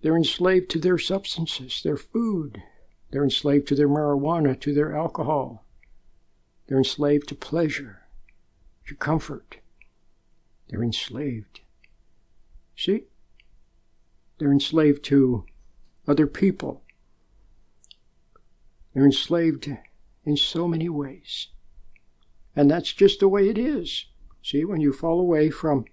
They're 0.00 0.16
enslaved 0.16 0.70
to 0.70 0.78
their 0.78 0.98
substances, 0.98 1.82
their 1.82 1.96
food. 1.96 2.62
They're 3.10 3.24
enslaved 3.24 3.68
to 3.68 3.74
their 3.74 3.88
marijuana, 3.88 4.58
to 4.60 4.74
their 4.74 4.96
alcohol. 4.96 5.64
They're 6.66 6.78
enslaved 6.78 7.28
to 7.28 7.34
pleasure, 7.34 8.06
to 8.86 8.94
comfort. 8.94 9.58
They're 10.68 10.82
enslaved. 10.82 11.60
See? 12.82 13.04
They're 14.38 14.50
enslaved 14.50 15.04
to 15.04 15.46
other 16.08 16.26
people. 16.26 16.82
They're 18.92 19.04
enslaved 19.04 19.70
in 20.24 20.36
so 20.36 20.66
many 20.66 20.88
ways. 20.88 21.46
And 22.56 22.68
that's 22.68 22.92
just 22.92 23.20
the 23.20 23.28
way 23.28 23.48
it 23.48 23.56
is. 23.56 24.06
See, 24.42 24.64
when 24.64 24.80
you 24.80 24.92
fall 24.92 25.20
away 25.20 25.48
from 25.48 25.84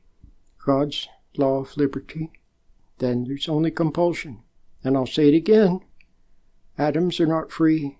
God's 0.65 1.07
law 1.37 1.59
of 1.59 1.77
liberty, 1.77 2.31
then 2.97 3.25
there's 3.25 3.47
only 3.47 3.69
compulsion. 3.69 4.41
And 4.83 4.97
I'll 4.97 5.05
say 5.05 5.27
it 5.27 5.35
again 5.35 5.81
atoms 6.75 7.19
are 7.19 7.27
not 7.27 7.51
free, 7.51 7.99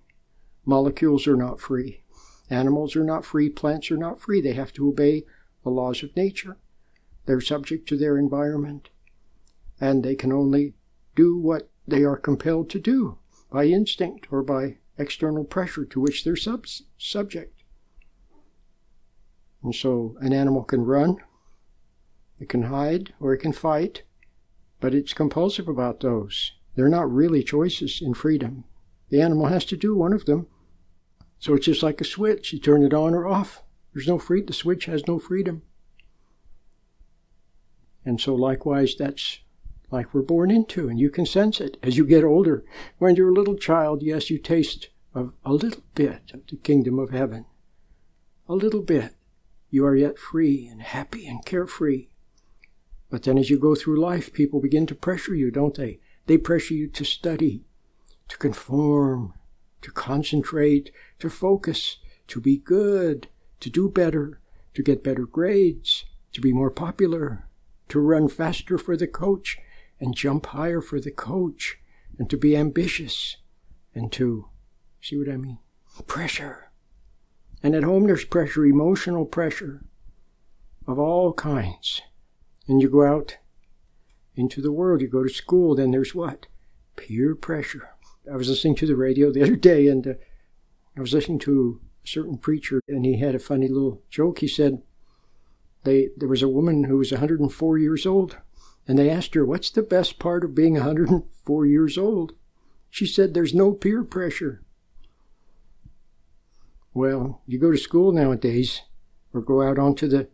molecules 0.64 1.28
are 1.28 1.36
not 1.36 1.60
free, 1.60 2.02
animals 2.50 2.96
are 2.96 3.04
not 3.04 3.24
free, 3.24 3.50
plants 3.50 3.88
are 3.92 3.96
not 3.96 4.20
free. 4.20 4.40
They 4.40 4.54
have 4.54 4.72
to 4.72 4.88
obey 4.88 5.22
the 5.62 5.70
laws 5.70 6.02
of 6.02 6.16
nature. 6.16 6.56
They're 7.26 7.40
subject 7.40 7.88
to 7.88 7.96
their 7.96 8.18
environment, 8.18 8.90
and 9.80 10.02
they 10.02 10.14
can 10.14 10.32
only 10.32 10.74
do 11.14 11.36
what 11.36 11.70
they 11.86 12.04
are 12.04 12.16
compelled 12.16 12.70
to 12.70 12.78
do 12.78 13.18
by 13.50 13.66
instinct 13.66 14.28
or 14.30 14.42
by 14.42 14.78
external 14.98 15.44
pressure 15.44 15.84
to 15.84 16.00
which 16.00 16.24
they're 16.24 16.36
sub- 16.36 16.66
subject. 16.98 17.62
And 19.62 19.74
so 19.74 20.16
an 20.20 20.32
animal 20.32 20.64
can 20.64 20.84
run, 20.84 21.16
it 22.38 22.48
can 22.48 22.64
hide, 22.64 23.12
or 23.20 23.34
it 23.34 23.38
can 23.38 23.52
fight, 23.52 24.02
but 24.80 24.94
it's 24.94 25.12
compulsive 25.12 25.68
about 25.68 26.00
those. 26.00 26.52
They're 26.74 26.88
not 26.88 27.12
really 27.12 27.42
choices 27.42 28.00
in 28.00 28.14
freedom. 28.14 28.64
The 29.10 29.20
animal 29.20 29.46
has 29.46 29.64
to 29.66 29.76
do 29.76 29.94
one 29.94 30.12
of 30.12 30.24
them. 30.24 30.46
So 31.38 31.54
it's 31.54 31.66
just 31.66 31.82
like 31.82 32.00
a 32.00 32.04
switch. 32.04 32.52
You 32.52 32.58
turn 32.58 32.82
it 32.82 32.94
on 32.94 33.14
or 33.14 33.26
off. 33.26 33.62
There's 33.92 34.08
no 34.08 34.18
free 34.18 34.42
the 34.42 34.52
switch 34.52 34.86
has 34.86 35.06
no 35.06 35.18
freedom. 35.18 35.62
And 38.04 38.20
so 38.20 38.34
likewise 38.34 38.94
that's 38.98 39.40
like 39.90 40.14
we're 40.14 40.22
born 40.22 40.50
into, 40.50 40.88
and 40.88 40.98
you 40.98 41.10
can 41.10 41.26
sense 41.26 41.60
it 41.60 41.76
as 41.82 41.96
you 41.96 42.06
get 42.06 42.24
older. 42.24 42.64
When 42.98 43.16
you're 43.16 43.30
a 43.30 43.34
little 43.34 43.56
child, 43.56 44.02
yes, 44.02 44.30
you 44.30 44.38
taste 44.38 44.88
of 45.14 45.32
a 45.44 45.52
little 45.52 45.82
bit 45.94 46.30
of 46.32 46.46
the 46.46 46.56
kingdom 46.56 46.98
of 46.98 47.10
heaven. 47.10 47.46
A 48.48 48.54
little 48.54 48.82
bit. 48.82 49.14
You 49.68 49.84
are 49.86 49.96
yet 49.96 50.18
free 50.18 50.66
and 50.66 50.82
happy 50.82 51.26
and 51.26 51.44
carefree. 51.44 52.08
But 53.08 53.24
then 53.24 53.38
as 53.38 53.50
you 53.50 53.58
go 53.58 53.74
through 53.74 54.00
life, 54.00 54.32
people 54.32 54.60
begin 54.60 54.86
to 54.86 54.94
pressure 54.94 55.34
you, 55.34 55.50
don't 55.50 55.74
they? 55.74 55.98
They 56.26 56.38
pressure 56.38 56.74
you 56.74 56.88
to 56.88 57.04
study, 57.04 57.64
to 58.28 58.38
conform, 58.38 59.34
to 59.82 59.90
concentrate, 59.90 60.92
to 61.18 61.28
focus, 61.28 61.98
to 62.28 62.40
be 62.40 62.56
good, 62.56 63.28
to 63.58 63.70
do 63.70 63.88
better, 63.88 64.40
to 64.74 64.82
get 64.82 65.02
better 65.02 65.26
grades, 65.26 66.04
to 66.32 66.40
be 66.40 66.52
more 66.52 66.70
popular, 66.70 67.48
to 67.90 68.00
run 68.00 68.28
faster 68.28 68.78
for 68.78 68.96
the 68.96 69.06
coach 69.06 69.58
and 69.98 70.14
jump 70.14 70.46
higher 70.46 70.80
for 70.80 71.00
the 71.00 71.10
coach, 71.10 71.78
and 72.18 72.30
to 72.30 72.36
be 72.36 72.56
ambitious, 72.56 73.36
and 73.94 74.10
to, 74.12 74.48
see 75.00 75.16
what 75.18 75.28
I 75.28 75.36
mean? 75.36 75.58
Pressure. 76.06 76.70
And 77.62 77.74
at 77.74 77.84
home 77.84 78.06
there's 78.06 78.24
pressure, 78.24 78.64
emotional 78.64 79.26
pressure 79.26 79.84
of 80.86 80.98
all 80.98 81.34
kinds 81.34 82.00
and 82.70 82.80
you 82.80 82.88
go 82.88 83.04
out 83.04 83.36
into 84.36 84.62
the 84.62 84.70
world, 84.70 85.00
you 85.00 85.08
go 85.08 85.24
to 85.24 85.28
school, 85.28 85.74
then 85.74 85.90
there's 85.90 86.14
what? 86.14 86.46
Peer 86.94 87.34
pressure. 87.34 87.90
I 88.32 88.36
was 88.36 88.48
listening 88.48 88.76
to 88.76 88.86
the 88.86 88.94
radio 88.94 89.32
the 89.32 89.42
other 89.42 89.56
day, 89.56 89.88
and 89.88 90.06
uh, 90.06 90.14
I 90.96 91.00
was 91.00 91.12
listening 91.12 91.40
to 91.40 91.80
a 92.04 92.06
certain 92.06 92.38
preacher, 92.38 92.80
and 92.86 93.04
he 93.04 93.18
had 93.18 93.34
a 93.34 93.40
funny 93.40 93.66
little 93.66 94.02
joke. 94.08 94.38
He 94.38 94.46
said, 94.46 94.82
they, 95.84 96.10
there 96.16 96.28
was 96.28 96.42
a 96.42 96.48
woman 96.48 96.84
who 96.84 96.98
was 96.98 97.10
104 97.10 97.78
years 97.78 98.06
old, 98.06 98.38
and 98.86 98.98
they 98.98 99.10
asked 99.10 99.34
her, 99.34 99.44
What's 99.44 99.70
the 99.70 99.82
best 99.82 100.18
part 100.18 100.44
of 100.44 100.54
being 100.54 100.74
104 100.74 101.66
years 101.66 101.96
old? 101.96 102.32
She 102.90 103.06
said, 103.06 103.34
There's 103.34 103.54
no 103.54 103.72
peer 103.72 104.02
pressure. 104.04 104.62
Well, 106.92 107.40
you 107.46 107.58
go 107.58 107.70
to 107.70 107.78
school 107.78 108.12
nowadays, 108.12 108.82
or 109.32 109.40
go 109.40 109.62
out 109.62 109.78
onto 109.78 110.08
the 110.08 110.28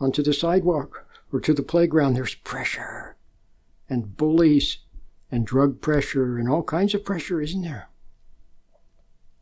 onto 0.00 0.22
the 0.22 0.32
sidewalk 0.32 1.06
or 1.32 1.40
to 1.40 1.52
the 1.52 1.62
playground, 1.62 2.14
there's 2.14 2.34
pressure. 2.34 3.16
and 3.90 4.16
bullies 4.18 4.78
and 5.30 5.46
drug 5.46 5.80
pressure 5.80 6.36
and 6.38 6.48
all 6.48 6.62
kinds 6.62 6.94
of 6.94 7.04
pressure, 7.04 7.40
isn't 7.40 7.62
there? 7.62 7.88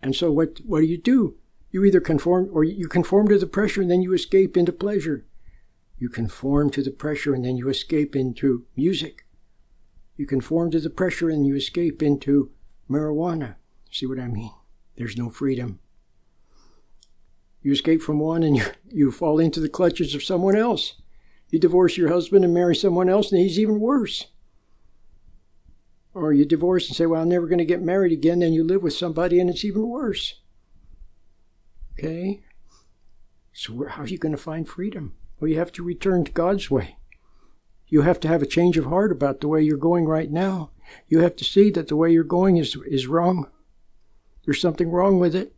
And 0.01 0.14
so 0.14 0.31
what, 0.31 0.61
what 0.64 0.81
do 0.81 0.87
you 0.87 0.99
do? 0.99 1.37
You 1.76 1.84
either 1.84 2.00
conform 2.00 2.48
or 2.54 2.64
you 2.64 2.88
conform 2.88 3.28
to 3.28 3.38
the 3.38 3.46
pressure 3.46 3.82
and 3.82 3.90
then 3.90 4.00
you 4.00 4.14
escape 4.14 4.56
into 4.56 4.72
pleasure. 4.72 5.26
You 5.98 6.08
conform 6.08 6.70
to 6.70 6.82
the 6.82 6.90
pressure 6.90 7.34
and 7.34 7.44
then 7.44 7.58
you 7.58 7.68
escape 7.68 8.16
into 8.16 8.64
music. 8.74 9.26
You 10.16 10.26
conform 10.26 10.70
to 10.70 10.80
the 10.80 10.88
pressure 10.88 11.28
and 11.28 11.46
you 11.46 11.54
escape 11.54 12.02
into 12.02 12.50
marijuana. 12.88 13.56
See 13.90 14.06
what 14.06 14.18
I 14.18 14.26
mean? 14.26 14.54
There's 14.96 15.18
no 15.18 15.28
freedom. 15.28 15.80
You 17.60 17.72
escape 17.72 18.00
from 18.00 18.20
one 18.20 18.42
and 18.42 18.56
you, 18.56 18.64
you 18.88 19.12
fall 19.12 19.38
into 19.38 19.60
the 19.60 19.68
clutches 19.68 20.14
of 20.14 20.24
someone 20.24 20.56
else. 20.56 20.94
You 21.50 21.58
divorce 21.58 21.98
your 21.98 22.08
husband 22.08 22.42
and 22.42 22.54
marry 22.54 22.74
someone 22.74 23.10
else, 23.10 23.30
and 23.30 23.38
he's 23.38 23.58
even 23.58 23.80
worse. 23.80 24.28
Or 26.14 26.32
you 26.32 26.46
divorce 26.46 26.88
and 26.88 26.96
say, 26.96 27.04
Well, 27.04 27.20
I'm 27.20 27.28
never 27.28 27.46
going 27.46 27.58
to 27.58 27.66
get 27.66 27.82
married 27.82 28.12
again, 28.12 28.38
then 28.38 28.54
you 28.54 28.64
live 28.64 28.82
with 28.82 28.94
somebody 28.94 29.38
and 29.38 29.50
it's 29.50 29.62
even 29.62 29.86
worse. 29.86 30.36
Okay? 31.98 32.42
So, 33.52 33.87
how 33.88 34.02
are 34.02 34.06
you 34.06 34.18
going 34.18 34.35
to 34.35 34.40
find 34.40 34.68
freedom? 34.68 35.14
Well, 35.40 35.50
you 35.50 35.59
have 35.59 35.72
to 35.72 35.82
return 35.82 36.24
to 36.24 36.32
God's 36.32 36.70
way. 36.70 36.98
You 37.88 38.02
have 38.02 38.20
to 38.20 38.28
have 38.28 38.42
a 38.42 38.46
change 38.46 38.76
of 38.76 38.87
heart 38.87 39.12
about 39.12 39.40
the 39.40 39.48
way 39.48 39.62
you're 39.62 39.76
going 39.76 40.06
right 40.06 40.30
now. 40.30 40.70
You 41.09 41.20
have 41.20 41.37
to 41.37 41.44
see 41.44 41.70
that 41.70 41.88
the 41.88 41.96
way 41.96 42.12
you're 42.12 42.24
going 42.24 42.56
is, 42.56 42.76
is 42.87 43.06
wrong. 43.06 43.48
There's 44.44 44.61
something 44.61 44.90
wrong 44.90 45.18
with 45.18 45.35
it. 45.35 45.54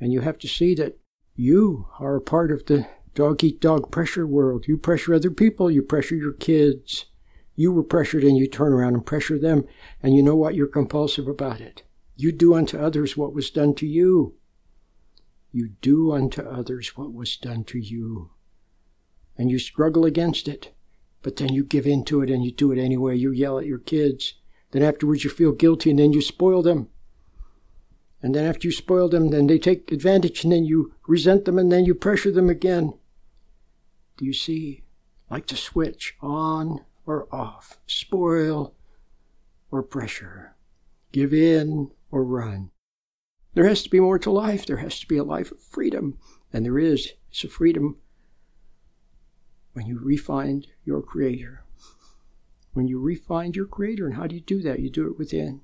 And 0.00 0.12
you 0.12 0.20
have 0.20 0.38
to 0.38 0.48
see 0.48 0.74
that 0.74 0.98
you 1.34 1.88
are 1.98 2.16
a 2.16 2.20
part 2.20 2.50
of 2.50 2.66
the 2.66 2.86
dog 3.14 3.42
eat 3.44 3.60
dog 3.60 3.90
pressure 3.90 4.26
world. 4.26 4.66
You 4.66 4.76
pressure 4.76 5.14
other 5.14 5.30
people, 5.30 5.70
you 5.70 5.82
pressure 5.82 6.16
your 6.16 6.32
kids. 6.32 7.06
You 7.54 7.72
were 7.72 7.82
pressured 7.82 8.24
and 8.24 8.36
you 8.36 8.46
turn 8.46 8.72
around 8.72 8.94
and 8.94 9.06
pressure 9.06 9.38
them, 9.38 9.64
and 10.02 10.16
you 10.16 10.22
know 10.22 10.34
what? 10.36 10.54
You're 10.54 10.66
compulsive 10.66 11.28
about 11.28 11.60
it. 11.60 11.82
You 12.16 12.32
do 12.32 12.54
unto 12.54 12.78
others 12.78 13.16
what 13.16 13.34
was 13.34 13.50
done 13.50 13.74
to 13.76 13.86
you. 13.86 14.36
You 15.52 15.68
do 15.82 16.12
unto 16.12 16.40
others 16.40 16.96
what 16.96 17.12
was 17.12 17.36
done 17.36 17.64
to 17.64 17.78
you. 17.78 18.30
And 19.36 19.50
you 19.50 19.58
struggle 19.58 20.06
against 20.06 20.48
it, 20.48 20.74
but 21.20 21.36
then 21.36 21.52
you 21.52 21.62
give 21.62 21.86
in 21.86 22.04
to 22.06 22.22
it 22.22 22.30
and 22.30 22.42
you 22.42 22.50
do 22.50 22.72
it 22.72 22.78
anyway. 22.78 23.16
You 23.16 23.30
yell 23.30 23.58
at 23.58 23.66
your 23.66 23.78
kids. 23.78 24.34
Then 24.70 24.82
afterwards 24.82 25.24
you 25.24 25.30
feel 25.30 25.52
guilty 25.52 25.90
and 25.90 25.98
then 25.98 26.14
you 26.14 26.22
spoil 26.22 26.62
them. 26.62 26.88
And 28.22 28.34
then 28.34 28.44
after 28.44 28.66
you 28.66 28.72
spoil 28.72 29.08
them, 29.08 29.30
then 29.30 29.46
they 29.46 29.58
take 29.58 29.92
advantage 29.92 30.42
and 30.42 30.52
then 30.52 30.64
you 30.64 30.94
resent 31.06 31.44
them 31.44 31.58
and 31.58 31.70
then 31.70 31.84
you 31.84 31.94
pressure 31.94 32.30
them 32.30 32.48
again. 32.48 32.94
Do 34.16 34.24
you 34.24 34.32
see? 34.32 34.84
Like 35.30 35.46
to 35.46 35.56
switch 35.56 36.14
on 36.20 36.84
or 37.06 37.26
off, 37.34 37.78
spoil 37.86 38.74
or 39.70 39.82
pressure, 39.82 40.54
give 41.10 41.32
in 41.32 41.90
or 42.10 42.22
run. 42.22 42.70
There 43.54 43.68
has 43.68 43.82
to 43.82 43.90
be 43.90 44.00
more 44.00 44.18
to 44.18 44.30
life. 44.30 44.64
There 44.66 44.78
has 44.78 44.98
to 45.00 45.06
be 45.06 45.16
a 45.16 45.24
life 45.24 45.52
of 45.52 45.60
freedom. 45.60 46.18
And 46.52 46.64
there 46.64 46.78
is. 46.78 47.12
It's 47.30 47.44
a 47.44 47.48
freedom 47.48 47.96
when 49.72 49.86
you 49.86 49.98
refind 49.98 50.66
your 50.84 51.02
Creator. 51.02 51.64
When 52.72 52.88
you 52.88 53.00
refind 53.00 53.56
your 53.56 53.66
Creator, 53.66 54.06
and 54.06 54.16
how 54.16 54.26
do 54.26 54.34
you 54.34 54.40
do 54.40 54.62
that? 54.62 54.80
You 54.80 54.90
do 54.90 55.06
it 55.06 55.18
within. 55.18 55.60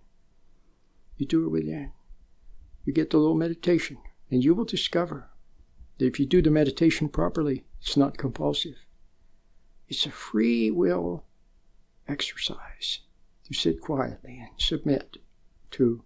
You 1.17 1.27
do 1.27 1.45
it 1.45 1.51
within. 1.51 1.93
You 2.85 2.93
get 2.93 3.11
the 3.11 3.19
little 3.19 3.35
meditation, 3.35 3.99
and 4.31 4.43
you 4.43 4.55
will 4.55 4.65
discover 4.65 5.31
that 5.99 6.07
if 6.07 6.21
you 6.21 6.27
do 6.27 6.41
the 6.41 6.51
meditation 6.51 7.09
properly, 7.09 7.65
it's 7.81 7.97
not 7.97 8.17
compulsive. 8.17 8.77
It's 9.89 10.07
a 10.07 10.11
free 10.11 10.71
will 10.71 11.25
exercise 12.07 13.01
to 13.45 13.55
sit 13.55 13.81
quietly 13.81 14.39
and 14.39 14.51
submit 14.59 15.19
to 15.73 16.03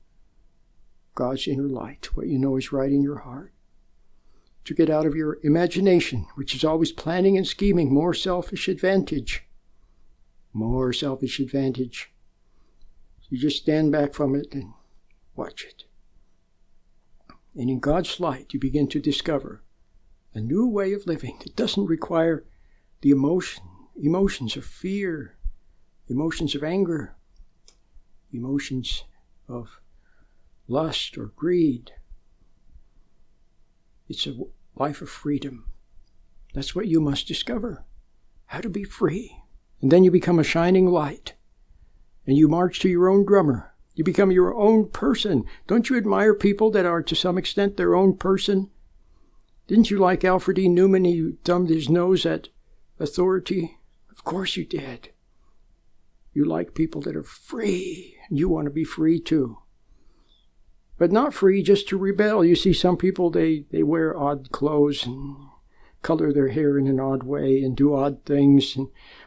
God's 1.15 1.47
inner 1.47 1.69
light, 1.69 2.17
what 2.17 2.29
you 2.29 2.39
know 2.39 2.57
is 2.57 2.73
right 2.73 2.91
in 2.91 3.03
your 3.03 3.19
heart. 3.19 3.53
To 4.65 4.75
get 4.75 4.89
out 4.89 5.07
of 5.07 5.15
your 5.15 5.39
imagination, 5.43 6.27
which 6.37 6.55
is 6.55 6.65
always 6.65 6.93
planning 6.93 7.37
and 7.37 7.47
scheming, 7.47 7.93
more 7.93 8.15
selfish 8.15 8.69
advantage. 8.69 9.45
More 10.53 10.93
selfish 10.93 11.41
advantage. 11.41 12.13
You 13.29 13.39
just 13.39 13.63
stand 13.63 13.91
back 13.93 14.15
from 14.15 14.35
it 14.35 14.49
and 14.53 14.73
watch 15.35 15.65
it. 15.65 15.85
And 17.55 17.69
in 17.69 17.81
God's 17.81 18.21
light, 18.21 18.53
you 18.53 18.61
begin 18.61 18.89
to 18.89 19.01
discover 19.01 19.63
a 20.35 20.41
new 20.41 20.67
way 20.67 20.93
of 20.93 21.07
living 21.07 21.39
that 21.41 21.57
doesn't 21.57 21.87
require 21.87 22.45
the 23.03 23.11
emotion, 23.11 23.65
emotions 24.01 24.57
of 24.57 24.65
fear, 24.65 25.37
emotions 26.09 26.55
of 26.55 26.63
anger, 26.63 27.15
emotions 28.33 29.05
of 29.49 29.82
lust 30.73 31.19
or 31.19 31.27
greed. 31.27 31.93
It's 34.09 34.27
a 34.27 34.35
life 34.75 35.03
of 35.03 35.11
freedom. 35.11 35.71
That's 36.55 36.75
what 36.75 36.89
you 36.89 37.01
must 37.01 37.29
discover 37.29 37.85
how 38.47 38.61
to 38.61 38.69
be 38.69 38.85
free. 38.85 39.37
And 39.81 39.91
then 39.91 40.05
you 40.05 40.11
become 40.11 40.39
a 40.39 40.45
shining 40.45 40.87
light. 40.87 41.35
And 42.27 42.37
you 42.37 42.49
march 42.49 42.81
to 42.81 42.89
your 42.89 43.09
own 43.09 43.25
drummer. 43.25 43.75
You 43.95 44.05
become 44.05 44.31
your 44.31 44.55
own 44.55 44.89
person. 44.89 45.45
Don't 45.67 45.91
you 45.91 45.97
admire 45.97 46.35
people 46.35 46.71
that 46.71 46.87
are 46.87 47.03
to 47.03 47.15
some 47.15 47.37
extent 47.37 47.77
their 47.77 47.95
own 47.95 48.17
person? 48.17 48.71
Didn't 49.67 49.91
you 49.91 49.99
like 49.99 50.25
Alfred 50.25 50.59
E. 50.59 50.69
Neuman? 50.69 51.07
He 51.07 51.35
thumbed 51.45 51.69
his 51.69 51.89
nose 51.89 52.25
at 52.25 52.49
authority. 52.99 53.79
Of 54.11 54.25
course 54.25 54.57
you 54.57 54.65
did. 54.65 55.11
You 56.33 56.45
like 56.45 56.75
people 56.75 57.03
that 57.03 57.17
are 57.17 57.23
free, 57.23 58.17
and 58.29 58.39
you 58.39 58.49
want 58.49 58.67
to 58.67 58.71
be 58.71 58.85
free 58.85 59.21
too. 59.21 59.59
But 61.03 61.11
not 61.11 61.35
free 61.35 61.65
just 61.65 61.89
to 61.89 61.99
rebel. 61.99 62.45
You 62.45 62.55
see, 62.55 62.73
some 62.73 62.97
people, 62.97 63.29
they, 63.29 63.65
they 63.73 63.83
wear 63.83 64.17
odd 64.17 64.53
clothes 64.53 65.05
and 65.05 65.35
color 66.01 66.33
their 66.33 66.51
hair 66.51 66.79
in 66.79 66.87
an 66.87 67.01
odd 67.01 67.25
way 67.25 67.61
and 67.61 67.77
do 67.77 67.93
odd 67.93 68.25
things. 68.25 68.77
And 68.77 68.87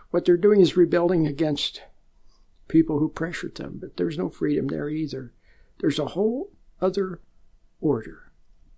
what 0.09 0.23
they're 0.23 0.37
doing 0.37 0.61
is 0.61 0.77
rebelling 0.77 1.27
against 1.27 1.81
people 2.69 2.99
who 2.99 3.09
pressured 3.09 3.55
them. 3.55 3.79
But 3.81 3.97
there's 3.97 4.17
no 4.17 4.29
freedom 4.29 4.67
there 4.67 4.87
either. 4.87 5.33
There's 5.81 5.99
a 5.99 6.05
whole 6.05 6.53
other 6.79 7.19
order, 7.81 8.31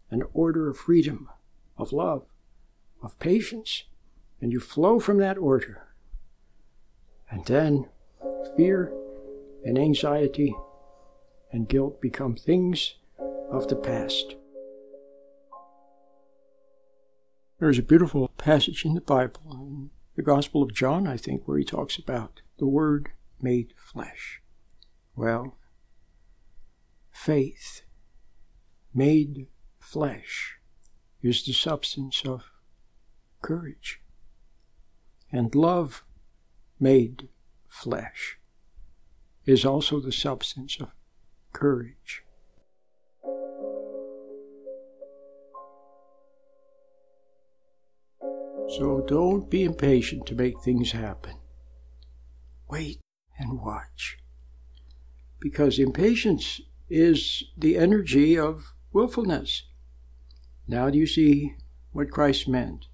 an 0.09 0.23
order 0.33 0.67
of 0.67 0.79
freedom, 0.79 1.29
of 1.77 1.93
love, 1.93 2.25
of 3.03 3.19
patience. 3.19 3.83
And 4.41 4.51
you 4.51 4.59
flow 4.59 4.99
from 4.99 5.19
that 5.19 5.37
order. 5.37 5.83
And 7.29 7.45
then 7.45 7.89
fear 8.55 8.91
and 9.63 9.77
anxiety 9.77 10.55
and 11.51 11.69
guilt 11.69 12.01
become 12.01 12.35
things 12.35 12.95
of 13.51 13.67
the 13.67 13.75
past. 13.75 14.35
There's 17.59 17.79
a 17.79 17.83
beautiful 17.83 18.27
passage 18.37 18.85
in 18.85 18.93
the 18.93 19.01
Bible, 19.01 19.41
in 19.51 19.89
the 20.15 20.21
Gospel 20.21 20.61
of 20.61 20.73
John, 20.73 21.07
I 21.07 21.17
think, 21.17 21.47
where 21.47 21.57
he 21.57 21.63
talks 21.63 21.97
about 21.97 22.41
the 22.59 22.67
Word 22.67 23.09
made 23.41 23.73
flesh. 23.75 24.41
Well, 25.15 25.57
faith 27.11 27.81
made 28.93 29.47
flesh 29.79 30.59
is 31.23 31.43
the 31.43 31.53
substance 31.53 32.23
of 32.25 32.51
courage. 33.41 34.01
And 35.31 35.53
love 35.55 36.03
made 36.79 37.29
flesh 37.67 38.37
is 39.45 39.65
also 39.65 39.99
the 39.99 40.11
substance 40.11 40.77
of 40.79 40.93
courage. 41.57 42.23
So 48.77 49.03
don't 49.07 49.49
be 49.49 49.63
impatient 49.63 50.27
to 50.27 50.35
make 50.35 50.61
things 50.61 50.91
happen. 50.91 51.33
Wait 52.69 52.99
and 53.39 53.59
watch. 53.59 54.19
Because 55.39 55.79
impatience 55.79 56.61
is 56.89 57.43
the 57.57 57.75
energy 57.75 58.37
of 58.37 58.73
willfulness. 58.93 59.63
Now 60.67 60.91
do 60.91 60.99
you 60.99 61.07
see 61.07 61.55
what 61.91 62.11
Christ 62.11 62.47
meant 62.47 62.85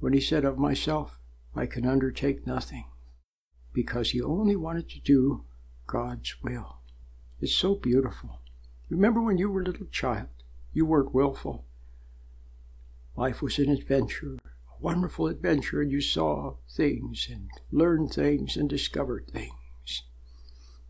when 0.00 0.12
he 0.12 0.20
said, 0.20 0.44
Of 0.44 0.58
myself 0.58 1.20
I 1.54 1.66
can 1.66 1.86
undertake 1.86 2.46
nothing? 2.48 2.86
Because 3.72 4.10
he 4.10 4.20
only 4.20 4.56
wanted 4.56 4.88
to 4.90 5.00
do 5.00 5.44
God's 5.86 6.34
will. 6.42 6.81
It's 7.42 7.56
so 7.56 7.74
beautiful. 7.74 8.38
Remember 8.88 9.20
when 9.20 9.36
you 9.36 9.50
were 9.50 9.62
a 9.62 9.64
little 9.64 9.88
child? 9.88 10.28
You 10.72 10.86
weren't 10.86 11.12
willful. 11.12 11.64
Life 13.16 13.42
was 13.42 13.58
an 13.58 13.68
adventure, 13.68 14.36
a 14.44 14.80
wonderful 14.80 15.26
adventure, 15.26 15.82
and 15.82 15.90
you 15.90 16.00
saw 16.00 16.54
things 16.70 17.26
and 17.28 17.50
learned 17.72 18.12
things 18.12 18.56
and 18.56 18.70
discovered 18.70 19.28
things. 19.28 20.04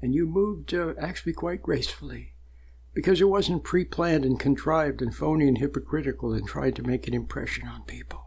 And 0.03 0.15
you 0.15 0.27
moved 0.27 0.75
uh, 0.75 0.93
actually 1.01 1.33
quite 1.33 1.63
gracefully 1.63 2.35
because 2.93 3.23
it 3.23 3.31
wasn't 3.31 3.65
pre 3.65 3.87
planned 3.87 4.27
and 4.27 4.39
contrived 4.39 5.01
and 5.01 5.15
phony 5.15 5.49
and 5.49 5.57
hypocritical 5.57 6.35
and 6.35 6.47
tried 6.47 6.77
to 6.77 6.83
make 6.83 7.09
an 7.09 7.15
impression 7.15 7.67
on 7.67 7.85
people. 7.85 8.27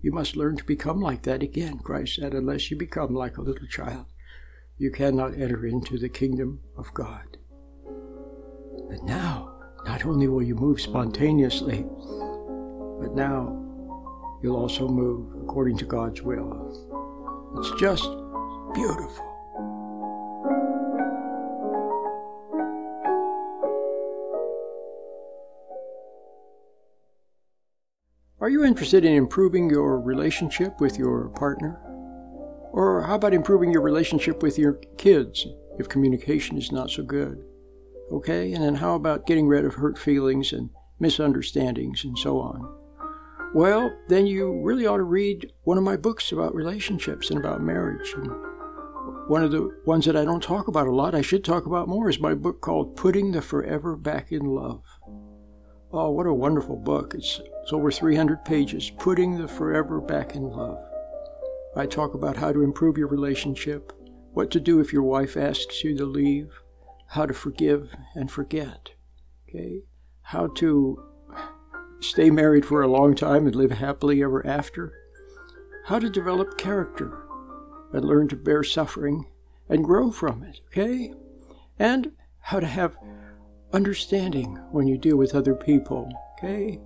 You 0.00 0.12
must 0.12 0.34
learn 0.34 0.56
to 0.56 0.64
become 0.64 1.02
like 1.02 1.24
that 1.24 1.42
again, 1.42 1.80
Christ 1.80 2.16
said, 2.16 2.32
unless 2.32 2.70
you 2.70 2.78
become 2.78 3.14
like 3.14 3.36
a 3.36 3.42
little 3.42 3.66
child. 3.66 4.06
you 4.78 4.90
cannot 4.90 5.34
enter 5.38 5.66
into 5.66 5.98
the 5.98 6.08
kingdom 6.08 6.60
of 6.74 6.94
God. 6.94 7.36
But 8.88 9.02
now, 9.04 9.54
not 9.84 10.04
only 10.04 10.28
will 10.28 10.42
you 10.42 10.54
move 10.54 10.80
spontaneously, 10.80 11.84
but 13.00 13.14
now 13.14 13.56
you'll 14.42 14.56
also 14.56 14.88
move 14.88 15.42
according 15.42 15.78
to 15.78 15.84
God's 15.84 16.22
will. 16.22 16.70
It's 17.58 17.80
just 17.80 18.04
beautiful. 18.74 19.26
Are 28.40 28.48
you 28.48 28.64
interested 28.64 29.04
in 29.04 29.12
improving 29.12 29.68
your 29.68 30.00
relationship 30.00 30.80
with 30.80 30.98
your 30.98 31.28
partner? 31.30 31.78
Or 32.72 33.02
how 33.02 33.16
about 33.16 33.34
improving 33.34 33.70
your 33.70 33.82
relationship 33.82 34.42
with 34.42 34.58
your 34.58 34.74
kids 34.96 35.46
if 35.78 35.88
communication 35.88 36.56
is 36.56 36.72
not 36.72 36.90
so 36.90 37.02
good? 37.02 37.44
Okay, 38.10 38.52
and 38.52 38.64
then 38.64 38.76
how 38.76 38.94
about 38.94 39.26
getting 39.26 39.46
rid 39.46 39.64
of 39.64 39.74
hurt 39.74 39.96
feelings 39.96 40.52
and 40.52 40.70
misunderstandings 40.98 42.04
and 42.04 42.18
so 42.18 42.40
on? 42.40 42.76
Well, 43.54 43.92
then 44.08 44.26
you 44.26 44.60
really 44.62 44.86
ought 44.86 44.98
to 44.98 45.02
read 45.02 45.52
one 45.64 45.78
of 45.78 45.84
my 45.84 45.96
books 45.96 46.30
about 46.30 46.54
relationships 46.54 47.30
and 47.30 47.38
about 47.38 47.62
marriage. 47.62 48.12
And 48.14 48.30
one 49.28 49.42
of 49.42 49.50
the 49.50 49.76
ones 49.86 50.06
that 50.06 50.16
I 50.16 50.24
don't 50.24 50.42
talk 50.42 50.68
about 50.68 50.86
a 50.86 50.92
lot, 50.92 51.14
I 51.14 51.22
should 51.22 51.44
talk 51.44 51.66
about 51.66 51.88
more, 51.88 52.08
is 52.08 52.20
my 52.20 52.34
book 52.34 52.60
called 52.60 52.96
Putting 52.96 53.32
the 53.32 53.42
Forever 53.42 53.96
Back 53.96 54.30
in 54.30 54.44
Love. 54.44 54.82
Oh, 55.92 56.10
what 56.10 56.26
a 56.26 56.34
wonderful 56.34 56.76
book. 56.76 57.14
It's, 57.14 57.40
it's 57.62 57.72
over 57.72 57.90
300 57.90 58.44
pages. 58.44 58.90
Putting 58.98 59.36
the 59.36 59.48
Forever 59.48 60.00
Back 60.00 60.36
in 60.36 60.44
Love. 60.44 60.78
I 61.74 61.86
talk 61.86 62.14
about 62.14 62.36
how 62.36 62.52
to 62.52 62.62
improve 62.62 62.98
your 62.98 63.08
relationship, 63.08 63.92
what 64.32 64.50
to 64.52 64.60
do 64.60 64.78
if 64.78 64.92
your 64.92 65.02
wife 65.02 65.36
asks 65.36 65.82
you 65.82 65.96
to 65.96 66.04
leave, 66.04 66.52
how 67.10 67.26
to 67.26 67.34
forgive 67.34 67.94
and 68.14 68.30
forget. 68.30 68.90
Okay? 69.48 69.82
How 70.22 70.46
to 70.46 71.02
stay 72.00 72.30
married 72.30 72.64
for 72.64 72.82
a 72.82 72.88
long 72.88 73.14
time 73.14 73.46
and 73.46 73.54
live 73.54 73.72
happily 73.72 74.22
ever 74.22 74.46
after, 74.46 74.92
how 75.86 75.98
to 75.98 76.08
develop 76.08 76.56
character 76.56 77.18
and 77.92 78.04
learn 78.04 78.28
to 78.28 78.36
bear 78.36 78.62
suffering 78.62 79.26
and 79.68 79.84
grow 79.84 80.10
from 80.10 80.42
it, 80.42 80.60
okay? 80.68 81.12
And 81.78 82.12
how 82.38 82.60
to 82.60 82.66
have 82.66 82.96
understanding 83.72 84.56
when 84.70 84.86
you 84.86 84.96
deal 84.96 85.16
with 85.16 85.34
other 85.34 85.54
people, 85.54 86.10
okay? 86.38 86.80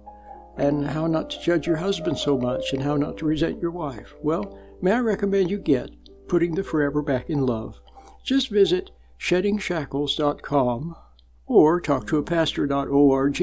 And 0.56 0.86
how 0.86 1.06
not 1.06 1.30
to 1.30 1.40
judge 1.40 1.66
your 1.66 1.76
husband 1.76 2.16
so 2.16 2.38
much 2.38 2.72
and 2.72 2.82
how 2.82 2.96
not 2.96 3.18
to 3.18 3.26
resent 3.26 3.60
your 3.60 3.72
wife. 3.72 4.14
Well, 4.22 4.58
may 4.80 4.92
I 4.92 5.00
recommend 5.00 5.50
you 5.50 5.58
get 5.58 5.90
Putting 6.28 6.54
the 6.54 6.64
Forever 6.64 7.02
Back 7.02 7.28
in 7.28 7.44
Love? 7.44 7.80
Just 8.22 8.48
visit 8.48 8.90
sheddingshackles.com 9.18 10.96
or 11.46 11.80
talk 11.80 12.06
to 12.06 12.18
a 12.18 12.22
pastor.org 12.22 13.42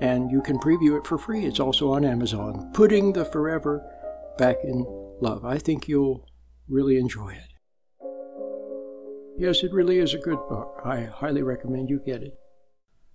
and 0.00 0.30
you 0.30 0.40
can 0.40 0.58
preview 0.58 0.98
it 0.98 1.06
for 1.06 1.18
free. 1.18 1.44
It's 1.44 1.60
also 1.60 1.92
on 1.92 2.04
Amazon. 2.04 2.70
Putting 2.72 3.12
the 3.12 3.24
Forever 3.24 3.84
Back 4.38 4.56
in 4.64 4.84
Love. 5.20 5.44
I 5.44 5.58
think 5.58 5.88
you'll 5.88 6.26
really 6.68 6.96
enjoy 6.96 7.32
it. 7.32 7.50
Yes, 9.36 9.62
it 9.62 9.72
really 9.72 9.98
is 9.98 10.14
a 10.14 10.18
good 10.18 10.38
book. 10.48 10.80
I 10.84 11.02
highly 11.02 11.42
recommend 11.42 11.90
you 11.90 12.00
get 12.04 12.22
it. 12.22 12.38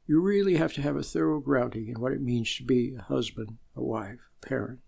You 0.07 0.21
really 0.21 0.57
have 0.57 0.73
to 0.73 0.81
have 0.81 0.95
a 0.95 1.03
thorough 1.03 1.39
grounding 1.39 1.87
in 1.87 1.99
what 1.99 2.11
it 2.11 2.21
means 2.21 2.55
to 2.57 2.63
be 2.63 2.95
a 2.97 3.01
husband, 3.01 3.57
a 3.75 3.83
wife, 3.83 4.19
a 4.43 4.45
parent. 4.45 4.79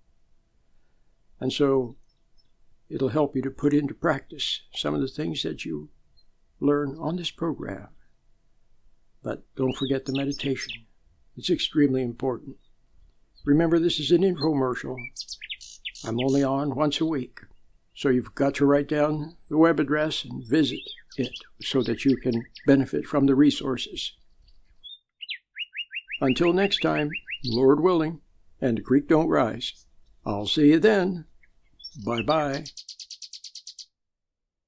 And 1.40 1.52
so 1.52 1.96
it'll 2.90 3.10
help 3.10 3.36
you 3.36 3.42
to 3.42 3.52
put 3.52 3.74
into 3.74 3.94
practice 3.94 4.62
some 4.74 4.94
of 4.94 5.02
the 5.02 5.08
things 5.08 5.44
that 5.44 5.66
you 5.66 5.90
learn 6.60 6.98
on 7.00 7.16
this 7.16 7.32
program. 7.32 7.90
But 9.24 9.44
don't 9.56 9.76
forget 9.76 10.06
the 10.06 10.16
meditation. 10.16 10.86
It's 11.36 11.50
extremely 11.50 12.02
important. 12.02 12.58
Remember, 13.46 13.80
this 13.80 14.00
is 14.00 14.12
an 14.12 14.22
infomercial. 14.22 14.98
I'm 16.06 16.20
only 16.20 16.44
on 16.44 16.76
once 16.76 17.00
a 17.00 17.06
week. 17.06 17.40
So 17.96 18.10
you've 18.10 18.36
got 18.36 18.54
to 18.56 18.66
write 18.66 18.88
down 18.88 19.36
the 19.50 19.58
web 19.58 19.80
address 19.80 20.24
and 20.24 20.48
visit 20.48 20.80
it 21.18 21.34
so 21.62 21.82
that 21.84 22.06
you 22.06 22.18
can 22.18 22.46
benefit 22.66 23.06
from 23.06 23.26
the 23.26 23.36
resources. 23.36 24.14
Until 26.22 26.54
next 26.54 26.80
time, 26.80 27.10
Lord 27.46 27.80
willing, 27.80 28.22
and 28.62 28.78
the 28.78 28.82
creek 28.82 29.08
don't 29.08 29.30
rise. 29.30 29.86
I'll 30.26 30.48
see 30.48 30.70
you 30.70 30.80
then. 30.80 31.26
Bye 32.06 32.22
bye. 32.22 32.66